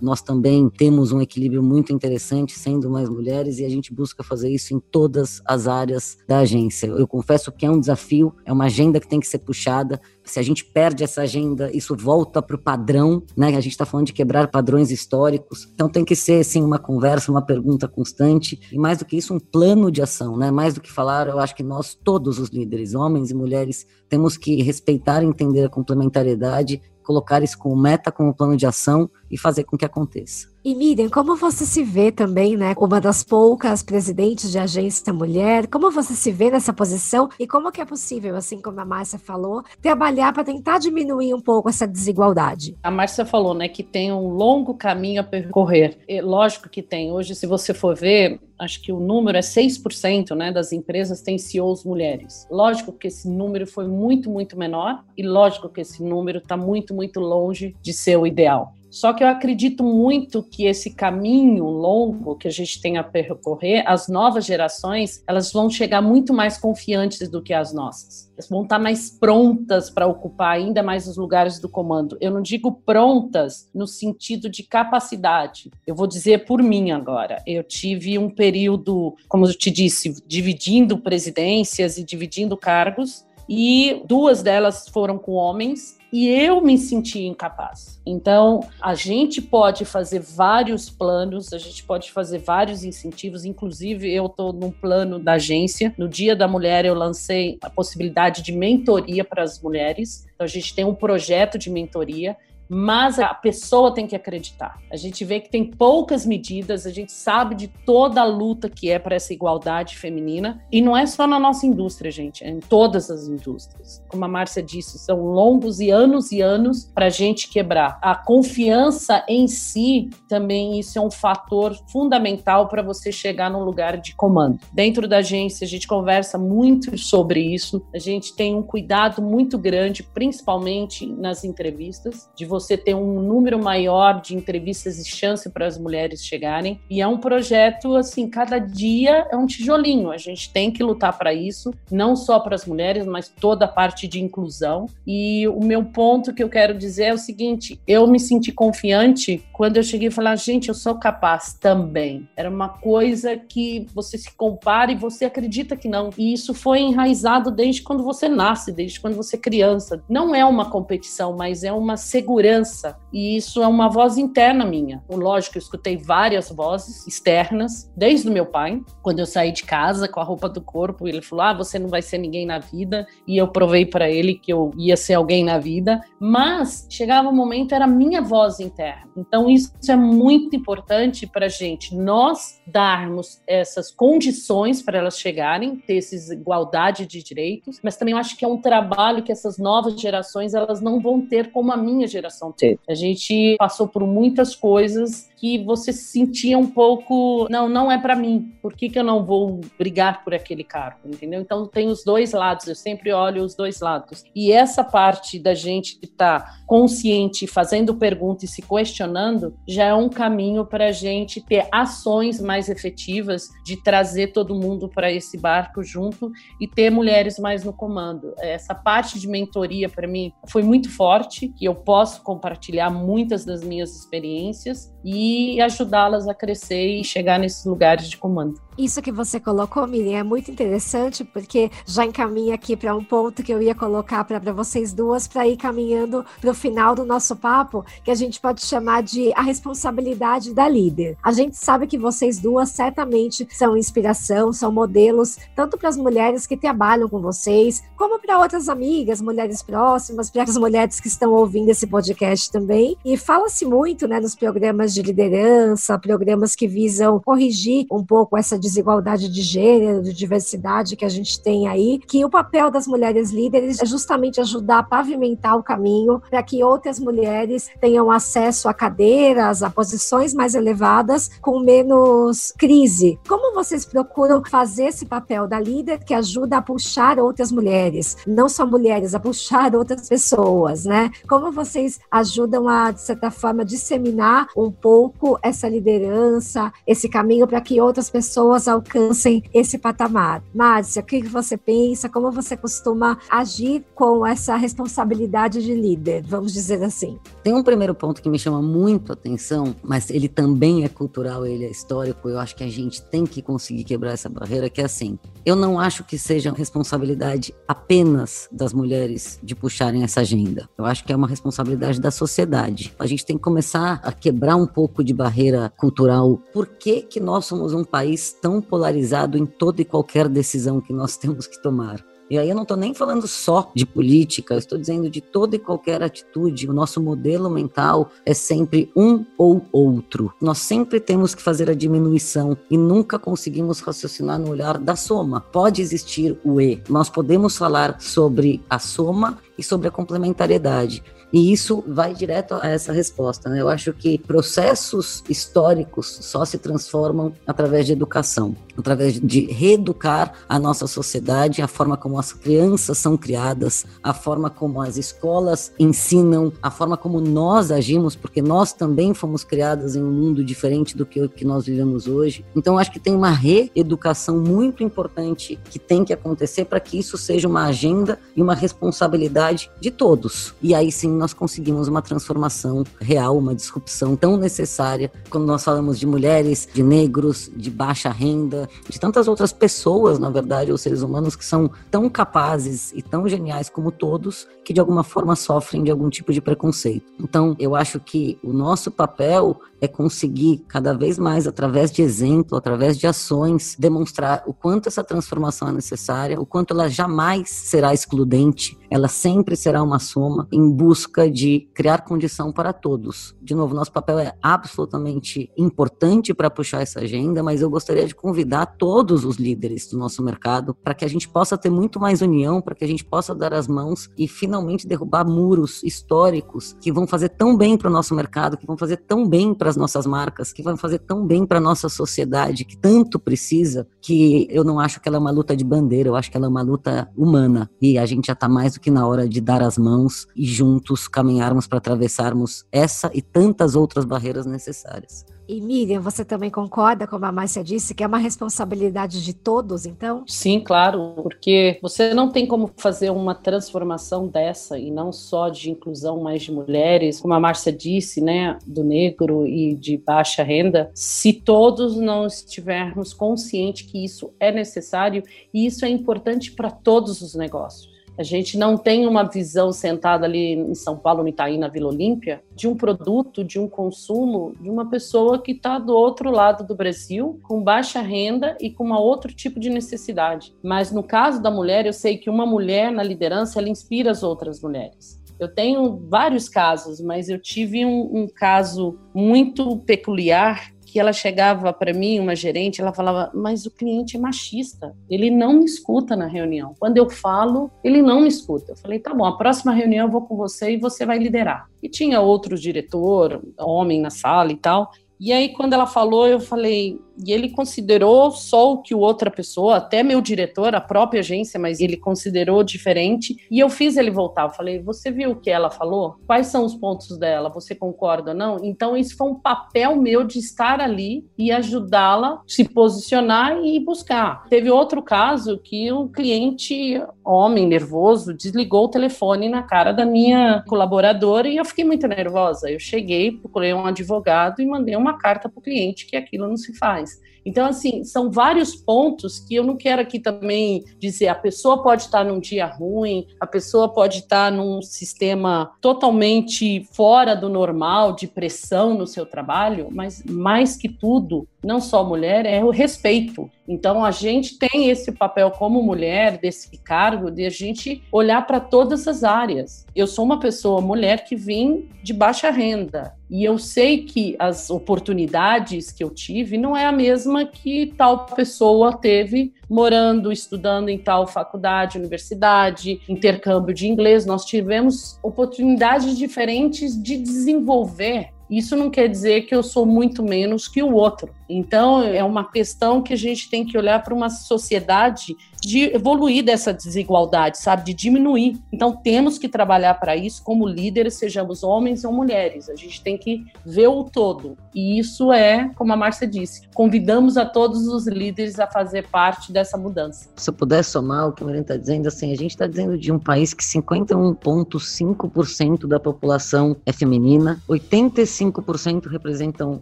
Nós 0.00 0.22
também 0.22 0.68
temos 0.68 1.12
um 1.12 1.20
equilíbrio 1.20 1.62
muito 1.62 1.92
interessante, 1.92 2.58
sendo 2.58 2.90
mais 2.90 3.08
mulheres, 3.08 3.58
e 3.58 3.64
a 3.64 3.68
gente 3.68 3.92
busca 3.92 4.22
fazer 4.22 4.50
isso 4.50 4.74
em 4.74 4.80
todas 4.80 5.40
as 5.44 5.66
áreas 5.66 6.18
da 6.28 6.38
agência. 6.38 6.86
Eu 6.86 7.06
confesso 7.06 7.50
que 7.50 7.66
é 7.66 7.70
um 7.70 7.80
desafio 7.80 7.94
desafio, 7.94 8.34
é 8.44 8.52
uma 8.52 8.64
agenda 8.64 9.00
que 9.00 9.08
tem 9.08 9.20
que 9.20 9.26
ser 9.26 9.38
puxada. 9.38 10.00
Se 10.22 10.38
a 10.38 10.42
gente 10.42 10.64
perde 10.64 11.02
essa 11.02 11.22
agenda, 11.22 11.70
isso 11.74 11.96
volta 11.96 12.42
para 12.42 12.56
o 12.56 12.58
padrão, 12.58 13.22
né? 13.36 13.48
A 13.48 13.60
gente 13.60 13.72
está 13.72 13.84
falando 13.84 14.06
de 14.06 14.12
quebrar 14.12 14.48
padrões 14.48 14.90
históricos. 14.90 15.68
Então 15.74 15.88
tem 15.88 16.04
que 16.04 16.16
ser 16.16 16.40
assim 16.40 16.62
uma 16.62 16.78
conversa, 16.78 17.30
uma 17.30 17.42
pergunta 17.42 17.88
constante 17.88 18.60
e 18.72 18.78
mais 18.78 18.98
do 18.98 19.04
que 19.04 19.16
isso 19.16 19.34
um 19.34 19.40
plano 19.40 19.90
de 19.90 20.02
ação, 20.02 20.36
né? 20.36 20.50
Mais 20.50 20.74
do 20.74 20.80
que 20.80 20.90
falar, 20.90 21.28
eu 21.28 21.38
acho 21.38 21.54
que 21.54 21.62
nós 21.62 21.94
todos 21.94 22.38
os 22.38 22.48
líderes, 22.50 22.94
homens 22.94 23.30
e 23.30 23.34
mulheres, 23.34 23.86
temos 24.08 24.36
que 24.36 24.62
respeitar 24.62 25.22
e 25.22 25.26
entender 25.26 25.64
a 25.64 25.68
complementariedade, 25.68 26.80
colocar 27.02 27.42
isso 27.42 27.58
como 27.58 27.76
meta, 27.76 28.10
como 28.10 28.34
plano 28.34 28.56
de 28.56 28.66
ação 28.66 29.10
e 29.30 29.38
fazer 29.38 29.64
com 29.64 29.76
que 29.76 29.84
aconteça. 29.84 30.54
E 30.64 30.74
Miriam, 30.74 31.10
como 31.10 31.36
você 31.36 31.66
se 31.66 31.84
vê 31.84 32.10
também, 32.10 32.56
né, 32.56 32.74
uma 32.78 32.98
das 32.98 33.22
poucas 33.22 33.82
presidentes 33.82 34.50
de 34.50 34.58
agência 34.58 35.12
mulher, 35.12 35.66
como 35.66 35.90
você 35.90 36.14
se 36.14 36.32
vê 36.32 36.50
nessa 36.50 36.72
posição 36.72 37.28
e 37.38 37.46
como 37.46 37.70
que 37.70 37.82
é 37.82 37.84
possível, 37.84 38.34
assim 38.34 38.62
como 38.62 38.80
a 38.80 38.84
Márcia 38.84 39.18
falou, 39.18 39.62
trabalhar 39.82 40.32
para 40.32 40.42
tentar 40.42 40.78
diminuir 40.78 41.34
um 41.34 41.40
pouco 41.40 41.68
essa 41.68 41.86
desigualdade? 41.86 42.74
A 42.82 42.90
Márcia 42.90 43.26
falou, 43.26 43.52
né, 43.52 43.68
que 43.68 43.82
tem 43.82 44.10
um 44.10 44.28
longo 44.28 44.72
caminho 44.74 45.20
a 45.20 45.24
percorrer. 45.24 45.98
E, 46.08 46.22
lógico 46.22 46.70
que 46.70 46.80
tem. 46.80 47.12
Hoje, 47.12 47.34
se 47.34 47.46
você 47.46 47.74
for 47.74 47.94
ver, 47.94 48.40
acho 48.58 48.80
que 48.80 48.90
o 48.90 48.98
número 48.98 49.36
é 49.36 49.42
6%, 49.42 50.34
né, 50.34 50.50
das 50.50 50.72
empresas 50.72 51.20
têm 51.20 51.36
CEOs 51.36 51.84
mulheres. 51.84 52.46
Lógico 52.50 52.90
que 52.90 53.08
esse 53.08 53.28
número 53.28 53.66
foi 53.66 53.86
muito, 53.86 54.30
muito 54.30 54.58
menor 54.58 55.04
e 55.14 55.22
lógico 55.22 55.68
que 55.68 55.82
esse 55.82 56.02
número 56.02 56.38
está 56.38 56.56
muito, 56.56 56.94
muito 56.94 57.20
longe 57.20 57.76
de 57.82 57.92
ser 57.92 58.16
o 58.16 58.26
ideal. 58.26 58.72
Só 58.94 59.12
que 59.12 59.24
eu 59.24 59.28
acredito 59.28 59.82
muito 59.82 60.40
que 60.40 60.66
esse 60.66 60.94
caminho 60.94 61.64
longo 61.64 62.36
que 62.36 62.46
a 62.46 62.50
gente 62.50 62.80
tem 62.80 62.96
a 62.96 63.02
percorrer, 63.02 63.82
as 63.88 64.06
novas 64.06 64.46
gerações, 64.46 65.20
elas 65.26 65.52
vão 65.52 65.68
chegar 65.68 66.00
muito 66.00 66.32
mais 66.32 66.56
confiantes 66.56 67.28
do 67.28 67.42
que 67.42 67.52
as 67.52 67.74
nossas. 67.74 68.30
Elas 68.34 68.48
vão 68.48 68.62
estar 68.62 68.78
mais 68.78 69.10
prontas 69.10 69.90
para 69.90 70.06
ocupar 70.06 70.54
ainda 70.54 70.80
mais 70.80 71.08
os 71.08 71.16
lugares 71.16 71.58
do 71.58 71.68
comando. 71.68 72.16
Eu 72.20 72.30
não 72.30 72.40
digo 72.40 72.70
prontas 72.86 73.68
no 73.74 73.88
sentido 73.88 74.48
de 74.48 74.62
capacidade. 74.62 75.72
Eu 75.84 75.96
vou 75.96 76.06
dizer 76.06 76.44
por 76.44 76.62
mim 76.62 76.92
agora. 76.92 77.42
Eu 77.44 77.64
tive 77.64 78.16
um 78.16 78.30
período, 78.30 79.16
como 79.28 79.44
eu 79.44 79.54
te 79.54 79.72
disse, 79.72 80.22
dividindo 80.24 80.98
presidências 80.98 81.98
e 81.98 82.04
dividindo 82.04 82.56
cargos 82.56 83.26
e 83.48 84.02
duas 84.06 84.42
delas 84.42 84.88
foram 84.88 85.18
com 85.18 85.32
homens 85.32 85.98
e 86.14 86.28
eu 86.28 86.60
me 86.60 86.78
senti 86.78 87.24
incapaz. 87.24 88.00
Então, 88.06 88.60
a 88.80 88.94
gente 88.94 89.42
pode 89.42 89.84
fazer 89.84 90.20
vários 90.20 90.88
planos, 90.88 91.52
a 91.52 91.58
gente 91.58 91.82
pode 91.82 92.12
fazer 92.12 92.38
vários 92.38 92.84
incentivos, 92.84 93.44
inclusive 93.44 94.14
eu 94.14 94.26
estou 94.26 94.52
num 94.52 94.70
plano 94.70 95.18
da 95.18 95.32
agência. 95.32 95.92
No 95.98 96.08
Dia 96.08 96.36
da 96.36 96.46
Mulher, 96.46 96.84
eu 96.84 96.94
lancei 96.94 97.58
a 97.60 97.68
possibilidade 97.68 98.42
de 98.42 98.52
mentoria 98.52 99.24
para 99.24 99.42
as 99.42 99.60
mulheres. 99.60 100.24
Então, 100.32 100.44
a 100.44 100.48
gente 100.48 100.72
tem 100.72 100.84
um 100.84 100.94
projeto 100.94 101.58
de 101.58 101.68
mentoria 101.68 102.36
mas 102.74 103.20
a 103.20 103.32
pessoa 103.32 103.94
tem 103.94 104.04
que 104.04 104.16
acreditar. 104.16 104.80
A 104.90 104.96
gente 104.96 105.24
vê 105.24 105.38
que 105.38 105.48
tem 105.48 105.64
poucas 105.64 106.26
medidas, 106.26 106.86
a 106.86 106.90
gente 106.90 107.12
sabe 107.12 107.54
de 107.54 107.68
toda 107.68 108.20
a 108.20 108.24
luta 108.24 108.68
que 108.68 108.90
é 108.90 108.98
para 108.98 109.14
essa 109.14 109.32
igualdade 109.32 109.96
feminina, 109.96 110.60
e 110.72 110.82
não 110.82 110.96
é 110.96 111.06
só 111.06 111.24
na 111.24 111.38
nossa 111.38 111.66
indústria, 111.66 112.10
gente, 112.10 112.42
é 112.42 112.50
em 112.50 112.58
todas 112.58 113.12
as 113.12 113.28
indústrias. 113.28 114.02
Como 114.08 114.24
a 114.24 114.28
Márcia 114.28 114.60
disse, 114.60 114.98
são 114.98 115.20
longos 115.20 115.78
e 115.78 115.90
anos 115.90 116.32
e 116.32 116.40
anos 116.40 116.90
para 116.92 117.06
a 117.06 117.10
gente 117.10 117.48
quebrar. 117.48 117.96
A 118.02 118.16
confiança 118.16 119.24
em 119.28 119.46
si 119.46 120.10
também 120.28 120.80
isso 120.80 120.98
é 120.98 121.00
um 121.00 121.12
fator 121.12 121.76
fundamental 121.92 122.66
para 122.66 122.82
você 122.82 123.12
chegar 123.12 123.50
num 123.50 123.62
lugar 123.62 123.98
de 123.98 124.16
comando. 124.16 124.58
Dentro 124.72 125.06
da 125.06 125.18
agência, 125.18 125.64
a 125.64 125.68
gente 125.68 125.86
conversa 125.86 126.36
muito 126.36 126.98
sobre 126.98 127.38
isso, 127.38 127.86
a 127.94 127.98
gente 128.00 128.34
tem 128.34 128.56
um 128.56 128.62
cuidado 128.62 129.22
muito 129.22 129.56
grande, 129.56 130.02
principalmente 130.02 131.06
nas 131.06 131.44
entrevistas, 131.44 132.28
de 132.34 132.44
você 132.44 132.63
ter 132.66 132.94
um 132.94 133.20
número 133.20 133.62
maior 133.62 134.20
de 134.20 134.34
entrevistas 134.34 134.98
e 134.98 135.04
chance 135.04 135.48
para 135.50 135.66
as 135.66 135.78
mulheres 135.78 136.24
chegarem. 136.24 136.80
E 136.88 137.00
é 137.00 137.06
um 137.06 137.18
projeto, 137.18 137.96
assim, 137.96 138.28
cada 138.28 138.58
dia 138.58 139.26
é 139.30 139.36
um 139.36 139.46
tijolinho. 139.46 140.10
A 140.10 140.18
gente 140.18 140.52
tem 140.52 140.70
que 140.70 140.82
lutar 140.82 141.16
para 141.16 141.32
isso, 141.32 141.72
não 141.90 142.16
só 142.16 142.40
para 142.40 142.54
as 142.54 142.66
mulheres, 142.66 143.06
mas 143.06 143.28
toda 143.28 143.64
a 143.64 143.68
parte 143.68 144.08
de 144.08 144.22
inclusão. 144.22 144.86
E 145.06 145.46
o 145.48 145.60
meu 145.60 145.84
ponto 145.84 146.32
que 146.32 146.42
eu 146.42 146.48
quero 146.48 146.74
dizer 146.74 147.04
é 147.04 147.14
o 147.14 147.18
seguinte: 147.18 147.80
eu 147.86 148.06
me 148.06 148.20
senti 148.20 148.52
confiante 148.52 149.44
quando 149.52 149.76
eu 149.76 149.82
cheguei 149.82 150.08
a 150.08 150.12
falar, 150.12 150.36
gente, 150.36 150.68
eu 150.68 150.74
sou 150.74 150.94
capaz 150.96 151.54
também. 151.54 152.28
Era 152.36 152.50
uma 152.50 152.68
coisa 152.68 153.36
que 153.36 153.86
você 153.94 154.18
se 154.18 154.34
compara 154.34 154.92
e 154.92 154.96
você 154.96 155.24
acredita 155.24 155.76
que 155.76 155.88
não. 155.88 156.10
E 156.16 156.32
isso 156.32 156.54
foi 156.54 156.80
enraizado 156.80 157.50
desde 157.50 157.82
quando 157.82 158.02
você 158.02 158.28
nasce, 158.28 158.72
desde 158.72 159.00
quando 159.00 159.14
você 159.14 159.36
é 159.36 159.38
criança. 159.38 160.02
Não 160.08 160.34
é 160.34 160.44
uma 160.44 160.70
competição, 160.70 161.36
mas 161.36 161.64
é 161.64 161.72
uma 161.72 161.96
segurança 161.96 162.43
segurança. 162.44 162.96
E 163.12 163.36
isso 163.36 163.62
é 163.62 163.66
uma 163.66 163.88
voz 163.88 164.18
interna 164.18 164.64
minha. 164.64 165.02
Lógico, 165.08 165.56
eu 165.56 165.62
escutei 165.62 165.96
várias 165.96 166.50
vozes 166.50 167.06
externas, 167.06 167.90
desde 167.96 168.28
o 168.28 168.32
meu 168.32 168.44
pai, 168.44 168.80
quando 169.02 169.20
eu 169.20 169.26
saí 169.26 169.52
de 169.52 169.62
casa 169.62 170.08
com 170.08 170.20
a 170.20 170.24
roupa 170.24 170.48
do 170.48 170.60
corpo, 170.60 171.08
ele 171.08 171.22
falou: 171.22 171.44
"Ah, 171.44 171.54
você 171.54 171.78
não 171.78 171.88
vai 171.88 172.02
ser 172.02 172.18
ninguém 172.18 172.44
na 172.44 172.58
vida". 172.58 173.06
E 173.26 173.36
eu 173.36 173.48
provei 173.48 173.86
para 173.86 174.10
ele 174.10 174.34
que 174.34 174.52
eu 174.52 174.72
ia 174.76 174.96
ser 174.96 175.14
alguém 175.14 175.44
na 175.44 175.58
vida, 175.58 176.00
mas 176.18 176.86
chegava 176.90 177.28
um 177.28 177.34
momento 177.34 177.74
era 177.74 177.84
a 177.84 177.88
minha 177.88 178.20
voz 178.20 178.60
interna. 178.60 179.04
Então 179.16 179.48
isso 179.48 179.72
é 179.88 179.96
muito 179.96 180.56
importante 180.56 181.26
para 181.26 181.48
gente 181.48 181.94
nós 181.94 182.60
darmos 182.66 183.40
essas 183.46 183.92
condições 183.92 184.82
para 184.82 184.98
elas 184.98 185.18
chegarem, 185.18 185.76
ter 185.76 185.98
essa 185.98 186.34
igualdade 186.34 187.06
de 187.06 187.22
direitos, 187.22 187.78
mas 187.82 187.96
também 187.96 188.12
eu 188.12 188.18
acho 188.18 188.36
que 188.36 188.44
é 188.44 188.48
um 188.48 188.60
trabalho 188.60 189.22
que 189.22 189.30
essas 189.30 189.56
novas 189.56 190.00
gerações 190.00 190.52
elas 190.52 190.80
não 190.80 191.00
vão 191.00 191.20
ter 191.20 191.52
como 191.52 191.70
a 191.70 191.76
minha 191.76 192.08
geração 192.08 192.33
geração. 192.34 192.78
A 192.88 192.94
gente 192.94 193.56
passou 193.58 193.86
por 193.86 194.06
muitas 194.06 194.54
coisas 194.54 195.28
que 195.44 195.62
você 195.62 195.92
se 195.92 196.04
sentia 196.04 196.56
um 196.56 196.64
pouco, 196.66 197.46
não, 197.50 197.68
não 197.68 197.92
é 197.92 197.98
para 197.98 198.16
mim. 198.16 198.50
Por 198.62 198.74
que, 198.74 198.88
que 198.88 198.98
eu 198.98 199.04
não 199.04 199.26
vou 199.26 199.60
brigar 199.78 200.24
por 200.24 200.32
aquele 200.32 200.64
cargo, 200.64 201.00
entendeu? 201.04 201.38
Então 201.38 201.66
tem 201.66 201.88
os 201.88 202.02
dois 202.02 202.32
lados, 202.32 202.66
eu 202.66 202.74
sempre 202.74 203.12
olho 203.12 203.44
os 203.44 203.54
dois 203.54 203.78
lados. 203.80 204.24
E 204.34 204.50
essa 204.50 204.82
parte 204.82 205.38
da 205.38 205.52
gente 205.52 206.00
que 206.00 206.06
tá 206.06 206.56
consciente, 206.66 207.46
fazendo 207.46 207.94
pergunta 207.94 208.46
e 208.46 208.48
se 208.48 208.62
questionando, 208.62 209.54
já 209.68 209.84
é 209.84 209.94
um 209.94 210.08
caminho 210.08 210.64
para 210.64 210.86
a 210.86 210.92
gente 210.92 211.42
ter 211.42 211.68
ações 211.70 212.40
mais 212.40 212.70
efetivas 212.70 213.50
de 213.66 213.76
trazer 213.76 214.28
todo 214.28 214.54
mundo 214.54 214.88
para 214.88 215.12
esse 215.12 215.36
barco 215.36 215.82
junto 215.82 216.32
e 216.58 216.66
ter 216.66 216.88
mulheres 216.88 217.38
mais 217.38 217.62
no 217.62 217.72
comando. 217.74 218.32
Essa 218.38 218.74
parte 218.74 219.20
de 219.20 219.28
mentoria 219.28 219.90
para 219.90 220.08
mim 220.08 220.32
foi 220.48 220.62
muito 220.62 220.90
forte, 220.90 221.48
que 221.50 221.66
eu 221.66 221.74
posso 221.74 222.22
compartilhar 222.22 222.88
muitas 222.88 223.44
das 223.44 223.62
minhas 223.62 223.94
experiências 223.94 224.93
e 225.04 225.60
ajudá-las 225.60 226.26
a 226.26 226.34
crescer 226.34 227.00
e 227.00 227.04
chegar 227.04 227.38
nesses 227.38 227.64
lugares 227.64 228.08
de 228.08 228.16
comando. 228.16 228.64
Isso 228.76 229.00
que 229.00 229.12
você 229.12 229.38
colocou, 229.38 229.86
Miriam, 229.86 230.18
é 230.18 230.22
muito 230.24 230.50
interessante, 230.50 231.22
porque 231.22 231.70
já 231.86 232.04
encaminha 232.04 232.56
aqui 232.56 232.76
para 232.76 232.94
um 232.96 233.04
ponto 233.04 233.40
que 233.40 233.52
eu 233.52 233.62
ia 233.62 233.74
colocar 233.74 234.24
para 234.24 234.52
vocês 234.52 234.92
duas, 234.92 235.28
para 235.28 235.46
ir 235.46 235.56
caminhando 235.56 236.24
para 236.40 236.50
o 236.50 236.54
final 236.54 236.92
do 236.92 237.04
nosso 237.04 237.36
papo, 237.36 237.84
que 238.02 238.10
a 238.10 238.16
gente 238.16 238.40
pode 238.40 238.62
chamar 238.62 239.04
de 239.04 239.32
a 239.34 239.42
responsabilidade 239.42 240.52
da 240.52 240.68
líder. 240.68 241.16
A 241.22 241.30
gente 241.30 241.56
sabe 241.56 241.86
que 241.86 241.96
vocês 241.96 242.40
duas 242.40 242.70
certamente 242.70 243.46
são 243.50 243.76
inspiração, 243.76 244.52
são 244.52 244.72
modelos, 244.72 245.38
tanto 245.54 245.78
para 245.78 245.88
as 245.88 245.96
mulheres 245.96 246.44
que 246.44 246.56
trabalham 246.56 247.08
com 247.08 247.20
vocês, 247.20 247.84
como 247.96 248.18
para 248.18 248.40
outras 248.40 248.68
amigas, 248.68 249.20
mulheres 249.20 249.62
próximas, 249.62 250.30
para 250.30 250.42
as 250.42 250.56
mulheres 250.56 250.98
que 250.98 251.08
estão 251.08 251.32
ouvindo 251.32 251.68
esse 251.68 251.86
podcast 251.86 252.50
também. 252.50 252.96
E 253.04 253.16
fala-se 253.16 253.64
muito 253.64 254.08
né, 254.08 254.18
nos 254.18 254.34
programas 254.34 254.93
de 254.94 255.02
liderança, 255.02 255.98
programas 255.98 256.54
que 256.54 256.66
visam 256.66 257.20
corrigir 257.20 257.86
um 257.90 258.04
pouco 258.04 258.36
essa 258.36 258.58
desigualdade 258.58 259.28
de 259.28 259.42
gênero, 259.42 260.02
de 260.02 260.12
diversidade 260.12 260.96
que 260.96 261.04
a 261.04 261.08
gente 261.08 261.42
tem 261.42 261.68
aí, 261.68 261.98
que 261.98 262.24
o 262.24 262.30
papel 262.30 262.70
das 262.70 262.86
mulheres 262.86 263.30
líderes 263.30 263.80
é 263.80 263.86
justamente 263.86 264.40
ajudar 264.40 264.78
a 264.78 264.82
pavimentar 264.82 265.56
o 265.56 265.62
caminho 265.62 266.22
para 266.30 266.42
que 266.42 266.62
outras 266.62 266.98
mulheres 266.98 267.68
tenham 267.80 268.10
acesso 268.10 268.68
a 268.68 268.74
cadeiras, 268.74 269.62
a 269.62 269.70
posições 269.70 270.32
mais 270.32 270.54
elevadas 270.54 271.30
com 271.40 271.60
menos 271.60 272.52
crise. 272.56 273.18
Como 273.28 273.54
vocês 273.54 273.84
procuram 273.84 274.42
fazer 274.44 274.84
esse 274.84 275.06
papel 275.06 275.46
da 275.46 275.58
líder 275.58 276.04
que 276.04 276.14
ajuda 276.14 276.58
a 276.58 276.62
puxar 276.62 277.18
outras 277.18 277.50
mulheres, 277.50 278.16
não 278.26 278.48
só 278.48 278.66
mulheres, 278.66 279.14
a 279.14 279.20
puxar 279.20 279.74
outras 279.74 280.08
pessoas, 280.08 280.84
né? 280.84 281.10
Como 281.28 281.50
vocês 281.50 281.98
ajudam 282.10 282.68
a, 282.68 282.90
de 282.90 283.00
certa 283.00 283.30
forma, 283.30 283.64
disseminar 283.64 284.46
um 284.56 284.70
pouco 284.84 285.38
essa 285.42 285.66
liderança, 285.66 286.70
esse 286.86 287.08
caminho 287.08 287.46
para 287.46 287.58
que 287.62 287.80
outras 287.80 288.10
pessoas 288.10 288.68
alcancem 288.68 289.42
esse 289.54 289.78
patamar? 289.78 290.42
Márcia, 290.54 291.00
o 291.00 291.06
que 291.06 291.22
você 291.26 291.56
pensa? 291.56 292.06
Como 292.06 292.30
você 292.30 292.54
costuma 292.54 293.16
agir 293.30 293.82
com 293.94 294.26
essa 294.26 294.56
responsabilidade 294.56 295.62
de 295.62 295.72
líder, 295.72 296.22
vamos 296.26 296.52
dizer 296.52 296.82
assim? 296.82 297.18
Tem 297.42 297.54
um 297.54 297.62
primeiro 297.62 297.94
ponto 297.94 298.20
que 298.20 298.28
me 298.28 298.38
chama 298.38 298.60
muito 298.60 299.10
a 299.10 299.14
atenção, 299.14 299.74
mas 299.82 300.10
ele 300.10 300.28
também 300.28 300.84
é 300.84 300.88
cultural, 300.90 301.46
ele 301.46 301.64
é 301.64 301.70
histórico. 301.70 302.28
Eu 302.28 302.38
acho 302.38 302.54
que 302.54 302.62
a 302.62 302.68
gente 302.68 303.00
tem 303.00 303.24
que 303.24 303.40
conseguir 303.40 303.84
quebrar 303.84 304.12
essa 304.12 304.28
barreira, 304.28 304.68
que 304.68 304.82
é 304.82 304.84
assim. 304.84 305.18
Eu 305.46 305.56
não 305.56 305.80
acho 305.80 306.04
que 306.04 306.18
seja 306.18 306.52
responsabilidade 306.52 307.54
apenas 307.66 308.50
das 308.52 308.74
mulheres 308.74 309.38
de 309.42 309.54
puxarem 309.54 310.02
essa 310.02 310.20
agenda. 310.20 310.68
Eu 310.76 310.84
acho 310.84 311.04
que 311.04 311.12
é 311.12 311.16
uma 311.16 311.26
responsabilidade 311.26 311.98
da 311.98 312.10
sociedade. 312.10 312.94
A 312.98 313.06
gente 313.06 313.24
tem 313.24 313.38
que 313.38 313.42
começar 313.42 313.98
a 314.04 314.12
quebrar 314.12 314.56
um 314.56 314.73
pouco 314.74 315.04
de 315.04 315.14
barreira 315.14 315.72
cultural. 315.76 316.40
Por 316.52 316.66
que, 316.66 317.02
que 317.02 317.20
nós 317.20 317.46
somos 317.46 317.72
um 317.72 317.84
país 317.84 318.32
tão 318.32 318.60
polarizado 318.60 319.38
em 319.38 319.46
toda 319.46 319.80
e 319.80 319.84
qualquer 319.84 320.28
decisão 320.28 320.80
que 320.80 320.92
nós 320.92 321.16
temos 321.18 321.46
que 321.46 321.62
tomar? 321.62 322.04
E 322.30 322.38
aí 322.38 322.48
eu 322.48 322.54
não 322.54 322.62
estou 322.62 322.76
nem 322.76 322.94
falando 322.94 323.28
só 323.28 323.70
de 323.74 323.84
política, 323.84 324.54
eu 324.54 324.58
estou 324.58 324.78
dizendo 324.78 325.10
de 325.10 325.20
toda 325.20 325.56
e 325.56 325.58
qualquer 325.58 326.02
atitude. 326.02 326.68
O 326.68 326.72
nosso 326.72 327.00
modelo 327.00 327.50
mental 327.50 328.10
é 328.24 328.32
sempre 328.32 328.90
um 328.96 329.24
ou 329.36 329.62
outro. 329.70 330.32
Nós 330.40 330.58
sempre 330.58 331.00
temos 331.00 331.34
que 331.34 331.42
fazer 331.42 331.68
a 331.68 331.74
diminuição 331.74 332.56
e 332.70 332.78
nunca 332.78 333.18
conseguimos 333.18 333.80
raciocinar 333.80 334.38
no 334.38 334.50
olhar 334.50 334.78
da 334.78 334.96
soma. 334.96 335.40
Pode 335.40 335.82
existir 335.82 336.38
o 336.42 336.60
E. 336.60 336.82
Nós 336.88 337.10
podemos 337.10 337.58
falar 337.58 338.00
sobre 338.00 338.62
a 338.70 338.78
soma 338.78 339.38
e 339.58 339.62
sobre 339.62 339.88
a 339.88 339.90
complementariedade. 339.90 341.04
E 341.32 341.52
isso 341.52 341.82
vai 341.86 342.14
direto 342.14 342.54
a 342.54 342.68
essa 342.68 342.92
resposta. 342.92 343.48
Né? 343.48 343.60
Eu 343.60 343.68
acho 343.68 343.92
que 343.92 344.18
processos 344.18 345.22
históricos 345.28 346.18
só 346.22 346.44
se 346.44 346.58
transformam 346.58 347.32
através 347.46 347.86
de 347.86 347.92
educação, 347.92 348.56
através 348.76 349.20
de 349.20 349.46
reeducar 349.46 350.32
a 350.48 350.58
nossa 350.58 350.86
sociedade, 350.86 351.62
a 351.62 351.68
forma 351.68 351.96
como 351.96 352.18
as 352.18 352.32
crianças 352.32 352.98
são 352.98 353.16
criadas, 353.16 353.84
a 354.02 354.12
forma 354.12 354.50
como 354.50 354.80
as 354.80 354.96
escolas 354.96 355.72
ensinam, 355.78 356.52
a 356.62 356.70
forma 356.70 356.96
como 356.96 357.20
nós 357.20 357.70
agimos, 357.70 358.14
porque 358.14 358.40
nós 358.40 358.72
também 358.72 359.14
fomos 359.14 359.44
criadas 359.44 359.96
em 359.96 360.02
um 360.02 360.10
mundo 360.10 360.44
diferente 360.44 360.96
do 360.96 361.06
que 361.06 361.20
o 361.20 361.28
que 361.28 361.44
nós 361.44 361.66
vivemos 361.66 362.06
hoje. 362.06 362.44
Então, 362.54 362.78
acho 362.78 362.92
que 362.92 363.00
tem 363.00 363.14
uma 363.14 363.30
reeducação 363.30 364.38
muito 364.38 364.82
importante 364.82 365.58
que 365.70 365.78
tem 365.78 366.04
que 366.04 366.12
acontecer 366.12 366.64
para 366.64 366.80
que 366.80 366.98
isso 366.98 367.16
seja 367.16 367.48
uma 367.48 367.66
agenda 367.66 368.18
e 368.36 368.42
uma 368.42 368.54
responsabilidade 368.54 369.70
de 369.80 369.90
todos. 369.90 370.54
E 370.62 370.74
aí 370.74 370.90
sim 370.90 371.10
nós 371.14 371.32
conseguimos 371.32 371.88
uma 371.88 372.02
transformação 372.02 372.84
real, 373.00 373.36
uma 373.38 373.54
disrupção 373.54 374.16
tão 374.16 374.36
necessária 374.36 375.10
quando 375.30 375.46
nós 375.46 375.64
falamos 375.64 375.98
de 375.98 376.06
mulheres, 376.06 376.68
de 376.72 376.82
negros, 376.82 377.50
de 377.54 377.70
baixa 377.70 378.10
renda, 378.10 378.68
de 378.88 378.98
tantas 378.98 379.28
outras 379.28 379.52
pessoas, 379.52 380.18
na 380.18 380.30
verdade, 380.30 380.72
os 380.72 380.80
seres 380.80 381.02
humanos 381.02 381.36
que 381.36 381.44
são 381.44 381.70
tão 381.90 382.08
capazes 382.08 382.92
e 382.92 383.02
tão 383.02 383.28
geniais 383.28 383.68
como 383.68 383.90
todos, 383.90 384.46
que 384.64 384.72
de 384.72 384.80
alguma 384.80 385.04
forma 385.04 385.36
sofrem 385.36 385.82
de 385.82 385.90
algum 385.90 386.08
tipo 386.08 386.32
de 386.32 386.40
preconceito. 386.40 387.12
Então, 387.20 387.54
eu 387.58 387.74
acho 387.74 388.00
que 388.00 388.38
o 388.42 388.52
nosso 388.52 388.90
papel 388.90 389.60
é 389.84 389.88
conseguir 389.88 390.64
cada 390.68 390.92
vez 390.92 391.18
mais, 391.18 391.46
através 391.46 391.90
de 391.90 392.02
exemplo, 392.02 392.56
através 392.56 392.98
de 392.98 393.06
ações, 393.06 393.76
demonstrar 393.78 394.42
o 394.46 394.54
quanto 394.54 394.88
essa 394.88 395.04
transformação 395.04 395.68
é 395.68 395.72
necessária, 395.72 396.40
o 396.40 396.46
quanto 396.46 396.72
ela 396.72 396.88
jamais 396.88 397.50
será 397.50 397.92
excludente, 397.92 398.78
ela 398.90 399.08
sempre 399.08 399.56
será 399.56 399.82
uma 399.82 399.98
soma 399.98 400.46
em 400.52 400.70
busca 400.70 401.30
de 401.30 401.68
criar 401.74 402.04
condição 402.04 402.52
para 402.52 402.72
todos. 402.72 403.34
De 403.42 403.54
novo, 403.54 403.74
nosso 403.74 403.92
papel 403.92 404.18
é 404.18 404.34
absolutamente 404.42 405.50
importante 405.56 406.32
para 406.32 406.50
puxar 406.50 406.82
essa 406.82 407.00
agenda, 407.00 407.42
mas 407.42 407.60
eu 407.60 407.68
gostaria 407.68 408.06
de 408.06 408.14
convidar 408.14 408.66
todos 408.78 409.24
os 409.24 409.36
líderes 409.36 409.88
do 409.88 409.98
nosso 409.98 410.22
mercado 410.22 410.74
para 410.74 410.94
que 410.94 411.04
a 411.04 411.08
gente 411.08 411.28
possa 411.28 411.58
ter 411.58 411.70
muito 411.70 411.98
mais 412.00 412.22
união, 412.22 412.60
para 412.60 412.74
que 412.74 412.84
a 412.84 412.88
gente 412.88 413.04
possa 413.04 413.34
dar 413.34 413.52
as 413.52 413.66
mãos 413.66 414.08
e 414.16 414.28
finalmente 414.28 414.86
derrubar 414.86 415.26
muros 415.26 415.82
históricos 415.82 416.76
que 416.80 416.92
vão 416.92 417.06
fazer 417.06 417.30
tão 417.30 417.56
bem 417.56 417.76
para 417.76 417.88
o 417.88 417.92
nosso 417.92 418.14
mercado, 418.14 418.56
que 418.56 418.66
vão 418.66 418.76
fazer 418.76 418.98
tão 418.98 419.28
bem 419.28 419.52
para 419.52 419.73
as 419.74 419.76
nossas 419.76 420.06
marcas, 420.06 420.52
que 420.52 420.62
vão 420.62 420.76
fazer 420.76 421.00
tão 421.00 421.26
bem 421.26 421.44
para 421.44 421.58
a 421.58 421.60
nossa 421.60 421.88
sociedade, 421.88 422.64
que 422.64 422.76
tanto 422.76 423.18
precisa, 423.18 423.86
que 424.00 424.46
eu 424.50 424.64
não 424.64 424.78
acho 424.78 425.00
que 425.00 425.08
ela 425.08 425.16
é 425.16 425.20
uma 425.20 425.30
luta 425.30 425.56
de 425.56 425.64
bandeira, 425.64 426.08
eu 426.08 426.16
acho 426.16 426.30
que 426.30 426.36
ela 426.36 426.46
é 426.46 426.48
uma 426.48 426.62
luta 426.62 427.10
humana. 427.16 427.68
E 427.82 427.98
a 427.98 428.06
gente 428.06 428.26
já 428.26 428.32
está 428.32 428.48
mais 428.48 428.74
do 428.74 428.80
que 428.80 428.90
na 428.90 429.06
hora 429.06 429.28
de 429.28 429.40
dar 429.40 429.62
as 429.62 429.76
mãos 429.76 430.26
e 430.36 430.44
juntos 430.44 431.08
caminharmos 431.08 431.66
para 431.66 431.78
atravessarmos 431.78 432.64
essa 432.70 433.10
e 433.12 433.20
tantas 433.20 433.74
outras 433.74 434.04
barreiras 434.04 434.46
necessárias. 434.46 435.24
E 435.46 435.60
Miriam, 435.60 436.00
você 436.00 436.24
também 436.24 436.50
concorda, 436.50 437.06
como 437.06 437.26
a 437.26 437.32
Márcia 437.32 437.62
disse, 437.62 437.94
que 437.94 438.02
é 438.02 438.06
uma 438.06 438.18
responsabilidade 438.18 439.22
de 439.22 439.34
todos, 439.34 439.84
então? 439.84 440.24
Sim, 440.26 440.60
claro, 440.60 441.12
porque 441.22 441.78
você 441.82 442.14
não 442.14 442.30
tem 442.30 442.46
como 442.46 442.70
fazer 442.76 443.10
uma 443.10 443.34
transformação 443.34 444.26
dessa, 444.26 444.78
e 444.78 444.90
não 444.90 445.12
só 445.12 445.48
de 445.50 445.70
inclusão, 445.70 446.20
mas 446.20 446.42
de 446.42 446.52
mulheres, 446.52 447.20
como 447.20 447.34
a 447.34 447.40
Márcia 447.40 447.72
disse, 447.72 448.20
né, 448.20 448.58
do 448.66 448.82
negro 448.82 449.46
e 449.46 449.74
de 449.74 449.98
baixa 449.98 450.42
renda, 450.42 450.90
se 450.94 451.32
todos 451.32 451.96
não 451.96 452.26
estivermos 452.26 453.12
conscientes 453.12 453.82
que 453.82 454.02
isso 454.02 454.32
é 454.40 454.50
necessário 454.50 455.22
e 455.52 455.66
isso 455.66 455.84
é 455.84 455.88
importante 455.88 456.52
para 456.52 456.70
todos 456.70 457.20
os 457.20 457.34
negócios. 457.34 457.93
A 458.16 458.22
gente 458.22 458.56
não 458.56 458.76
tem 458.76 459.06
uma 459.08 459.24
visão 459.24 459.72
sentada 459.72 460.24
ali 460.24 460.54
em 460.54 460.74
São 460.74 460.96
Paulo, 460.96 461.22
no 461.22 461.28
Itaí, 461.28 461.58
na 461.58 461.66
Vila 461.66 461.88
Olímpia, 461.88 462.42
de 462.54 462.68
um 462.68 462.76
produto, 462.76 463.42
de 463.42 463.58
um 463.58 463.68
consumo, 463.68 464.54
de 464.60 464.70
uma 464.70 464.88
pessoa 464.88 465.42
que 465.42 465.50
está 465.50 465.80
do 465.80 465.92
outro 465.92 466.30
lado 466.30 466.64
do 466.64 466.76
Brasil, 466.76 467.40
com 467.42 467.60
baixa 467.60 468.00
renda 468.00 468.56
e 468.60 468.70
com 468.70 468.88
um 468.88 468.94
outro 468.94 469.32
tipo 469.32 469.58
de 469.58 469.68
necessidade. 469.68 470.54
Mas 470.62 470.92
no 470.92 471.02
caso 471.02 471.42
da 471.42 471.50
mulher, 471.50 471.86
eu 471.86 471.92
sei 471.92 472.16
que 472.16 472.30
uma 472.30 472.46
mulher 472.46 472.92
na 472.92 473.02
liderança, 473.02 473.58
ela 473.58 473.68
inspira 473.68 474.12
as 474.12 474.22
outras 474.22 474.62
mulheres. 474.62 475.20
Eu 475.38 475.52
tenho 475.52 475.96
vários 476.08 476.48
casos, 476.48 477.00
mas 477.00 477.28
eu 477.28 477.40
tive 477.40 477.84
um, 477.84 478.22
um 478.22 478.28
caso 478.28 478.96
muito 479.12 479.78
peculiar 479.78 480.73
que 480.94 481.00
ela 481.00 481.12
chegava 481.12 481.72
para 481.72 481.92
mim, 481.92 482.20
uma 482.20 482.36
gerente, 482.36 482.80
ela 482.80 482.94
falava: 482.94 483.28
Mas 483.34 483.66
o 483.66 483.70
cliente 483.72 484.16
é 484.16 484.20
machista, 484.20 484.94
ele 485.10 485.28
não 485.28 485.54
me 485.54 485.64
escuta 485.64 486.14
na 486.14 486.28
reunião. 486.28 486.72
Quando 486.78 486.98
eu 486.98 487.10
falo, 487.10 487.68
ele 487.82 488.00
não 488.00 488.20
me 488.20 488.28
escuta. 488.28 488.70
Eu 488.70 488.76
falei: 488.76 489.00
Tá 489.00 489.12
bom, 489.12 489.24
a 489.24 489.36
próxima 489.36 489.72
reunião 489.72 490.06
eu 490.06 490.12
vou 490.12 490.22
com 490.22 490.36
você 490.36 490.70
e 490.70 490.76
você 490.76 491.04
vai 491.04 491.18
liderar. 491.18 491.68
E 491.82 491.88
tinha 491.88 492.20
outro 492.20 492.56
diretor, 492.56 493.42
homem 493.58 494.00
na 494.00 494.08
sala 494.08 494.52
e 494.52 494.56
tal. 494.56 494.92
E 495.18 495.32
aí, 495.32 495.48
quando 495.48 495.72
ela 495.72 495.86
falou, 495.86 496.28
eu 496.28 496.38
falei, 496.38 497.00
e 497.22 497.32
ele 497.32 497.50
considerou 497.50 498.30
só 498.30 498.72
o 498.72 498.82
que 498.82 498.94
outra 498.94 499.30
pessoa, 499.30 499.76
até 499.76 500.02
meu 500.02 500.20
diretor, 500.20 500.74
a 500.74 500.80
própria 500.80 501.20
agência, 501.20 501.58
mas 501.58 501.80
ele 501.80 501.96
considerou 501.96 502.62
diferente. 502.62 503.36
E 503.50 503.58
eu 503.58 503.68
fiz 503.68 503.96
ele 503.96 504.10
voltar. 504.10 504.44
Eu 504.44 504.50
falei: 504.50 504.82
Você 504.82 505.10
viu 505.10 505.32
o 505.32 505.36
que 505.36 505.50
ela 505.50 505.70
falou? 505.70 506.16
Quais 506.26 506.48
são 506.48 506.64
os 506.64 506.74
pontos 506.74 507.16
dela? 507.18 507.48
Você 507.50 507.74
concorda 507.74 508.32
ou 508.32 508.36
não? 508.36 508.58
Então, 508.62 508.96
isso 508.96 509.16
foi 509.16 509.28
um 509.28 509.34
papel 509.34 509.96
meu 509.96 510.24
de 510.24 510.38
estar 510.38 510.80
ali 510.80 511.24
e 511.38 511.52
ajudá-la 511.52 512.42
se 512.46 512.64
posicionar 512.64 513.58
e 513.64 513.78
buscar. 513.80 514.44
Teve 514.48 514.70
outro 514.70 515.02
caso 515.02 515.58
que 515.58 515.90
o 515.92 516.08
cliente, 516.08 517.00
homem 517.24 517.66
nervoso, 517.66 518.34
desligou 518.34 518.84
o 518.84 518.90
telefone 518.90 519.48
na 519.48 519.62
cara 519.62 519.92
da 519.92 520.04
minha 520.04 520.62
colaboradora 520.66 521.48
e 521.48 521.56
eu 521.56 521.64
fiquei 521.64 521.84
muito 521.84 522.06
nervosa. 522.06 522.70
Eu 522.70 522.78
cheguei, 522.78 523.32
procurei 523.32 523.72
um 523.72 523.86
advogado 523.86 524.60
e 524.60 524.66
mandei 524.66 524.96
uma 524.96 525.18
carta 525.18 525.48
para 525.48 525.58
o 525.58 525.62
cliente 525.62 526.06
que 526.06 526.16
aquilo 526.16 526.48
não 526.48 526.56
se 526.56 526.76
faz. 526.76 527.03
Então, 527.44 527.66
assim, 527.66 528.04
são 528.04 528.30
vários 528.30 528.74
pontos 528.74 529.38
que 529.38 529.54
eu 529.54 529.64
não 529.64 529.76
quero 529.76 530.00
aqui 530.00 530.18
também 530.18 530.84
dizer 530.98 531.28
a 531.28 531.34
pessoa 531.34 531.82
pode 531.82 532.02
estar 532.02 532.24
num 532.24 532.40
dia 532.40 532.66
ruim, 532.66 533.26
a 533.38 533.46
pessoa 533.46 533.88
pode 533.88 534.20
estar 534.20 534.50
num 534.50 534.80
sistema 534.80 535.72
totalmente 535.80 536.84
fora 536.92 537.34
do 537.34 537.48
normal, 537.48 538.14
de 538.14 538.26
pressão 538.26 538.94
no 538.94 539.06
seu 539.06 539.26
trabalho, 539.26 539.88
mas 539.90 540.22
mais 540.24 540.76
que 540.76 540.88
tudo, 540.88 541.46
não 541.64 541.80
só 541.80 542.04
mulher, 542.04 542.46
é 542.46 542.62
o 542.62 542.70
respeito. 542.70 543.50
Então 543.66 544.04
a 544.04 544.10
gente 544.10 544.58
tem 544.58 544.90
esse 544.90 545.10
papel 545.12 545.50
como 545.50 545.82
mulher, 545.82 546.38
desse 546.38 546.76
cargo, 546.78 547.30
de 547.30 547.46
a 547.46 547.50
gente 547.50 548.02
olhar 548.12 548.46
para 548.46 548.60
todas 548.60 549.08
as 549.08 549.24
áreas. 549.24 549.86
Eu 549.96 550.06
sou 550.06 550.24
uma 550.24 550.38
pessoa 550.38 550.80
mulher 550.80 551.24
que 551.24 551.34
vim 551.34 551.88
de 552.02 552.12
baixa 552.12 552.50
renda 552.50 553.14
e 553.30 553.42
eu 553.42 553.58
sei 553.58 554.04
que 554.04 554.36
as 554.38 554.68
oportunidades 554.68 555.90
que 555.90 556.04
eu 556.04 556.10
tive 556.10 556.58
não 556.58 556.76
é 556.76 556.84
a 556.84 556.92
mesma 556.92 557.46
que 557.46 557.92
tal 557.96 558.26
pessoa 558.26 558.96
teve 558.96 559.52
morando, 559.68 560.30
estudando 560.30 560.90
em 560.90 560.98
tal 560.98 561.26
faculdade, 561.26 561.98
universidade, 561.98 563.00
intercâmbio 563.08 563.74
de 563.74 563.88
inglês. 563.88 564.26
Nós 564.26 564.44
tivemos 564.44 565.18
oportunidades 565.22 566.16
diferentes 566.18 567.00
de 567.02 567.16
desenvolver 567.16 568.33
isso 568.48 568.76
não 568.76 568.90
quer 568.90 569.08
dizer 569.08 569.42
que 569.42 569.54
eu 569.54 569.62
sou 569.62 569.86
muito 569.86 570.22
menos 570.22 570.68
que 570.68 570.82
o 570.82 570.92
outro. 570.92 571.30
Então, 571.48 572.02
é 572.02 572.22
uma 572.22 572.50
questão 572.50 573.02
que 573.02 573.12
a 573.12 573.16
gente 573.16 573.48
tem 573.48 573.64
que 573.64 573.76
olhar 573.76 574.02
para 574.02 574.14
uma 574.14 574.28
sociedade 574.28 575.36
de 575.64 575.94
evoluir 575.94 576.44
dessa 576.44 576.72
desigualdade, 576.72 577.58
sabe? 577.58 577.84
De 577.84 577.92
diminuir. 577.94 578.58
Então, 578.70 578.94
temos 578.94 579.38
que 579.38 579.48
trabalhar 579.48 579.94
para 579.94 580.14
isso 580.14 580.44
como 580.44 580.68
líderes, 580.68 581.14
sejamos 581.14 581.62
homens 581.62 582.04
ou 582.04 582.12
mulheres. 582.12 582.68
A 582.68 582.76
gente 582.76 583.02
tem 583.02 583.16
que 583.16 583.46
ver 583.64 583.88
o 583.88 584.04
todo. 584.04 584.58
E 584.74 584.98
isso 584.98 585.32
é, 585.32 585.70
como 585.74 585.90
a 585.92 585.96
Márcia 585.96 586.26
disse, 586.26 586.68
convidamos 586.74 587.38
a 587.38 587.46
todos 587.46 587.88
os 587.88 588.06
líderes 588.06 588.60
a 588.60 588.66
fazer 588.66 589.06
parte 589.08 589.50
dessa 589.52 589.78
mudança. 589.78 590.28
Se 590.36 590.50
eu 590.50 590.54
puder 590.54 590.84
somar 590.84 591.28
o 591.28 591.32
que 591.32 591.42
a 591.42 591.46
Maria 591.46 591.62
está 591.62 591.76
dizendo, 591.76 592.08
assim, 592.08 592.30
a 592.32 592.36
gente 592.36 592.50
está 592.50 592.66
dizendo 592.66 592.98
de 592.98 593.10
um 593.10 593.18
país 593.18 593.54
que 593.54 593.64
51,5% 593.64 595.86
da 595.86 595.98
população 595.98 596.76
é 596.84 596.92
feminina, 596.92 597.58
85% 597.68 599.06
representam 599.06 599.80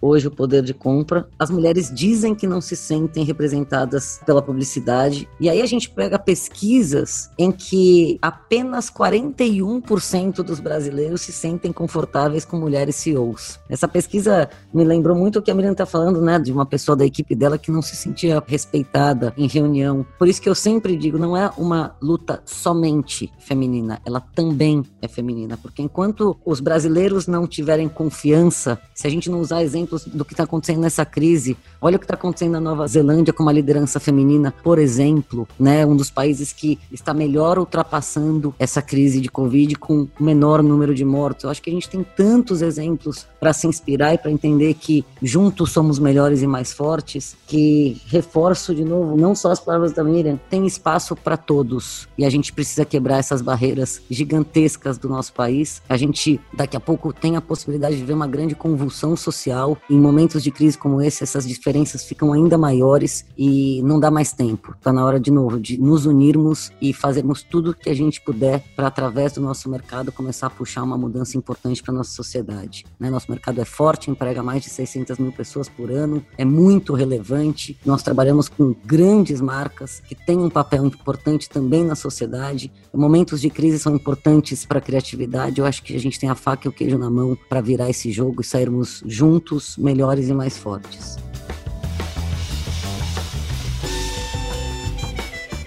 hoje 0.00 0.28
o 0.28 0.30
poder 0.30 0.62
de 0.62 0.74
compra. 0.74 1.26
As 1.38 1.50
mulheres 1.50 1.90
dizem 1.92 2.34
que 2.34 2.46
não 2.46 2.60
se 2.60 2.76
sentem 2.76 3.24
representadas 3.24 4.20
pela 4.24 4.42
publicidade. 4.42 5.28
E 5.40 5.48
aí 5.48 5.63
a 5.64 5.68
gente 5.68 5.90
pega 5.90 6.18
pesquisas 6.18 7.30
em 7.38 7.50
que 7.50 8.18
apenas 8.20 8.90
41% 8.90 10.42
dos 10.42 10.60
brasileiros 10.60 11.22
se 11.22 11.32
sentem 11.32 11.72
confortáveis 11.72 12.44
com 12.44 12.58
mulheres 12.58 12.96
CEOs. 12.96 13.58
Essa 13.68 13.88
pesquisa 13.88 14.48
me 14.72 14.84
lembrou 14.84 15.16
muito 15.16 15.38
o 15.38 15.42
que 15.42 15.50
a 15.50 15.54
Miriam 15.54 15.72
está 15.72 15.86
falando, 15.86 16.20
né, 16.20 16.38
de 16.38 16.52
uma 16.52 16.66
pessoa 16.66 16.96
da 16.96 17.04
equipe 17.04 17.34
dela 17.34 17.58
que 17.58 17.70
não 17.70 17.82
se 17.82 17.96
sentia 17.96 18.42
respeitada 18.46 19.32
em 19.36 19.46
reunião. 19.46 20.06
Por 20.18 20.28
isso 20.28 20.40
que 20.40 20.48
eu 20.48 20.54
sempre 20.54 20.96
digo, 20.96 21.18
não 21.18 21.36
é 21.36 21.50
uma 21.56 21.96
luta 22.00 22.42
somente 22.44 23.32
feminina, 23.38 24.00
ela 24.04 24.20
também 24.20 24.82
é 25.00 25.08
feminina, 25.08 25.56
porque 25.56 25.82
enquanto 25.82 26.36
os 26.44 26.60
brasileiros 26.60 27.26
não 27.26 27.46
tiverem 27.46 27.88
confiança, 27.88 28.78
se 28.94 29.06
a 29.06 29.10
gente 29.10 29.30
não 29.30 29.40
usar 29.40 29.62
exemplos 29.62 30.04
do 30.04 30.24
que 30.24 30.32
está 30.32 30.44
acontecendo 30.44 30.80
nessa 30.80 31.04
crise, 31.04 31.56
olha 31.80 31.96
o 31.96 31.98
que 31.98 32.04
está 32.04 32.14
acontecendo 32.14 32.52
na 32.52 32.60
Nova 32.60 32.86
Zelândia 32.86 33.32
com 33.32 33.42
uma 33.42 33.52
liderança 33.52 33.98
feminina, 33.98 34.52
por 34.62 34.78
exemplo, 34.78 35.46
né, 35.58 35.84
um 35.86 35.96
dos 35.96 36.10
países 36.10 36.52
que 36.52 36.78
está 36.90 37.14
melhor 37.14 37.58
ultrapassando 37.58 38.54
essa 38.58 38.82
crise 38.82 39.20
de 39.20 39.28
Covid 39.28 39.76
com 39.76 40.08
o 40.18 40.22
menor 40.22 40.62
número 40.62 40.94
de 40.94 41.04
mortos. 41.04 41.44
Eu 41.44 41.50
acho 41.50 41.62
que 41.62 41.70
a 41.70 41.72
gente 41.72 41.88
tem 41.88 42.04
tantos 42.16 42.62
exemplos 42.62 43.26
para 43.38 43.52
se 43.52 43.66
inspirar 43.66 44.14
e 44.14 44.18
para 44.18 44.30
entender 44.30 44.74
que 44.74 45.04
juntos 45.22 45.70
somos 45.70 45.98
melhores 45.98 46.42
e 46.42 46.46
mais 46.46 46.72
fortes, 46.72 47.36
que 47.46 48.00
reforço 48.06 48.74
de 48.74 48.84
novo, 48.84 49.16
não 49.16 49.34
só 49.34 49.50
as 49.50 49.60
palavras 49.60 49.92
da 49.92 50.02
Miriam, 50.02 50.38
tem 50.48 50.66
espaço 50.66 51.14
para 51.14 51.36
todos 51.36 52.08
e 52.16 52.24
a 52.24 52.30
gente 52.30 52.52
precisa 52.52 52.84
quebrar 52.84 53.18
essas 53.18 53.42
barreiras 53.42 54.00
gigantescas 54.10 54.98
do 54.98 55.08
nosso 55.08 55.32
país. 55.32 55.82
A 55.88 55.96
gente 55.96 56.40
daqui 56.52 56.76
a 56.76 56.80
pouco 56.80 57.12
tem 57.12 57.36
a 57.36 57.40
possibilidade 57.40 57.96
de 57.96 58.04
ver 58.04 58.14
uma 58.14 58.26
grande 58.26 58.54
convulsão 58.54 59.16
social 59.16 59.76
em 59.90 59.98
momentos 59.98 60.42
de 60.42 60.50
crise 60.50 60.78
como 60.78 61.00
esse, 61.00 61.22
essas 61.22 61.46
diferenças 61.46 62.04
ficam 62.04 62.32
ainda 62.32 62.56
maiores 62.56 63.24
e 63.36 63.82
não 63.84 64.00
dá 64.00 64.10
mais 64.10 64.32
tempo. 64.32 64.74
Está 64.76 64.92
na 64.92 65.04
hora 65.04 65.20
de 65.20 65.30
novo 65.30 65.43
de 65.60 65.78
nos 65.78 66.06
unirmos 66.06 66.72
e 66.80 66.92
fazermos 66.92 67.42
tudo 67.42 67.74
que 67.74 67.88
a 67.90 67.94
gente 67.94 68.20
puder 68.20 68.62
para, 68.74 68.86
através 68.86 69.32
do 69.32 69.40
nosso 69.40 69.68
mercado, 69.68 70.12
começar 70.12 70.46
a 70.46 70.50
puxar 70.50 70.82
uma 70.82 70.96
mudança 70.96 71.36
importante 71.36 71.82
para 71.82 71.94
nossa 71.94 72.10
sociedade. 72.10 72.84
Né? 72.98 73.10
Nosso 73.10 73.30
mercado 73.30 73.60
é 73.60 73.64
forte, 73.64 74.10
emprega 74.10 74.42
mais 74.42 74.62
de 74.62 74.70
600 74.70 75.18
mil 75.18 75.32
pessoas 75.32 75.68
por 75.68 75.90
ano, 75.90 76.24
é 76.36 76.44
muito 76.44 76.94
relevante. 76.94 77.78
Nós 77.84 78.02
trabalhamos 78.02 78.48
com 78.48 78.74
grandes 78.84 79.40
marcas 79.40 80.00
que 80.00 80.14
têm 80.14 80.38
um 80.38 80.50
papel 80.50 80.84
importante 80.84 81.48
também 81.48 81.84
na 81.84 81.94
sociedade. 81.94 82.72
Momentos 82.92 83.40
de 83.40 83.50
crise 83.50 83.78
são 83.78 83.94
importantes 83.94 84.64
para 84.64 84.78
a 84.78 84.82
criatividade. 84.82 85.60
Eu 85.60 85.66
acho 85.66 85.82
que 85.82 85.94
a 85.94 86.00
gente 86.00 86.18
tem 86.18 86.28
a 86.28 86.34
faca 86.34 86.66
e 86.66 86.68
o 86.68 86.72
queijo 86.72 86.98
na 86.98 87.10
mão 87.10 87.36
para 87.48 87.60
virar 87.60 87.90
esse 87.90 88.10
jogo 88.10 88.40
e 88.40 88.44
sairmos 88.44 89.02
juntos, 89.06 89.76
melhores 89.76 90.28
e 90.28 90.34
mais 90.34 90.56
fortes. 90.56 91.16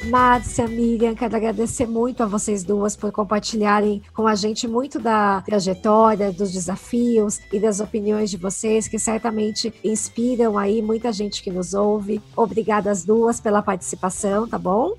Márcia, 0.07 0.67
Miriam, 0.67 1.13
quero 1.13 1.35
agradecer 1.35 1.85
muito 1.85 2.23
a 2.23 2.25
vocês 2.25 2.63
duas 2.63 2.95
por 2.95 3.11
compartilharem 3.11 4.01
com 4.13 4.25
a 4.25 4.35
gente 4.35 4.67
muito 4.67 4.99
da 4.99 5.41
trajetória, 5.41 6.31
dos 6.31 6.51
desafios 6.51 7.39
e 7.51 7.59
das 7.59 7.81
opiniões 7.81 8.29
de 8.29 8.37
vocês, 8.37 8.87
que 8.87 8.97
certamente 8.97 9.73
inspiram 9.83 10.57
aí 10.57 10.81
muita 10.81 11.11
gente 11.11 11.43
que 11.43 11.51
nos 11.51 11.73
ouve. 11.73 12.21
Obrigada 12.35 12.89
às 12.89 13.03
duas 13.03 13.41
pela 13.41 13.61
participação, 13.61 14.47
tá 14.47 14.57
bom? 14.57 14.93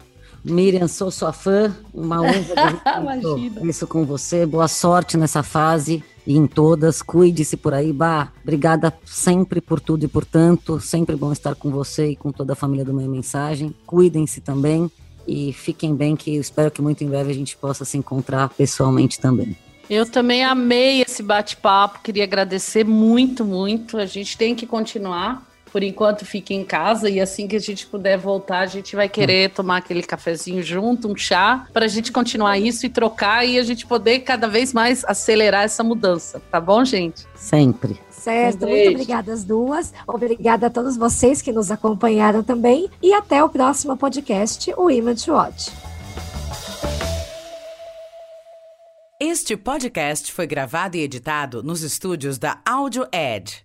Miriam, 0.44 0.86
sou 0.86 1.10
sua 1.10 1.32
fã, 1.32 1.74
uma 1.92 2.20
honra 2.20 3.62
isso 3.64 3.86
com 3.86 4.04
você. 4.04 4.44
Boa 4.44 4.68
sorte 4.68 5.16
nessa 5.16 5.42
fase 5.42 6.04
e 6.28 6.36
em 6.36 6.46
todas. 6.46 7.00
Cuide-se 7.00 7.56
por 7.56 7.72
aí, 7.72 7.90
Bah. 7.90 8.30
Obrigada 8.42 8.92
sempre 9.02 9.62
por 9.62 9.80
tudo 9.80 10.04
e 10.04 10.08
por 10.08 10.26
tanto. 10.26 10.78
Sempre 10.78 11.16
bom 11.16 11.32
estar 11.32 11.54
com 11.54 11.70
você 11.70 12.10
e 12.10 12.16
com 12.16 12.30
toda 12.30 12.52
a 12.52 12.56
família 12.56 12.84
do 12.84 12.92
Meia 12.92 13.08
Mensagem. 13.08 13.74
Cuidem-se 13.86 14.42
também 14.42 14.90
e 15.26 15.54
fiquem 15.54 15.96
bem, 15.96 16.14
que 16.14 16.36
eu 16.36 16.40
espero 16.40 16.70
que 16.70 16.82
muito 16.82 17.02
em 17.02 17.08
breve 17.08 17.30
a 17.30 17.34
gente 17.34 17.56
possa 17.56 17.82
se 17.86 17.96
encontrar 17.96 18.50
pessoalmente 18.50 19.18
também. 19.18 19.56
Eu 19.88 20.04
também 20.04 20.44
amei 20.44 21.00
esse 21.00 21.22
bate-papo, 21.22 22.00
queria 22.02 22.24
agradecer 22.24 22.84
muito, 22.84 23.42
muito. 23.42 23.96
A 23.96 24.04
gente 24.04 24.36
tem 24.36 24.54
que 24.54 24.66
continuar 24.66 25.47
por 25.68 25.82
enquanto 25.82 26.24
fique 26.24 26.54
em 26.54 26.64
casa 26.64 27.08
e 27.08 27.20
assim 27.20 27.46
que 27.46 27.56
a 27.56 27.60
gente 27.60 27.86
puder 27.86 28.18
voltar, 28.18 28.60
a 28.60 28.66
gente 28.66 28.96
vai 28.96 29.08
querer 29.08 29.50
tomar 29.50 29.78
aquele 29.78 30.02
cafezinho 30.02 30.62
junto, 30.62 31.08
um 31.08 31.16
chá, 31.16 31.66
para 31.72 31.84
a 31.84 31.88
gente 31.88 32.10
continuar 32.10 32.58
isso 32.58 32.86
e 32.86 32.88
trocar 32.88 33.44
e 33.44 33.58
a 33.58 33.62
gente 33.62 33.86
poder 33.86 34.20
cada 34.20 34.48
vez 34.48 34.72
mais 34.72 35.04
acelerar 35.04 35.64
essa 35.64 35.84
mudança, 35.84 36.40
tá 36.50 36.60
bom, 36.60 36.84
gente? 36.84 37.26
Sempre. 37.34 38.00
Certo, 38.10 38.66
um 38.66 38.68
muito 38.68 38.90
obrigada 38.90 39.32
às 39.32 39.44
duas. 39.44 39.94
Obrigada 40.06 40.66
a 40.66 40.70
todos 40.70 40.96
vocês 40.96 41.40
que 41.40 41.52
nos 41.52 41.70
acompanharam 41.70 42.42
também. 42.42 42.90
E 43.00 43.14
até 43.14 43.42
o 43.42 43.48
próximo 43.48 43.96
podcast, 43.96 44.72
o 44.76 44.90
Image 44.90 45.30
Watch. 45.30 45.70
Este 49.20 49.56
podcast 49.56 50.30
foi 50.32 50.46
gravado 50.46 50.96
e 50.96 51.00
editado 51.00 51.60
nos 51.60 51.82
estúdios 51.82 52.38
da 52.38 52.60
Audio 52.64 53.04
Edge. 53.12 53.64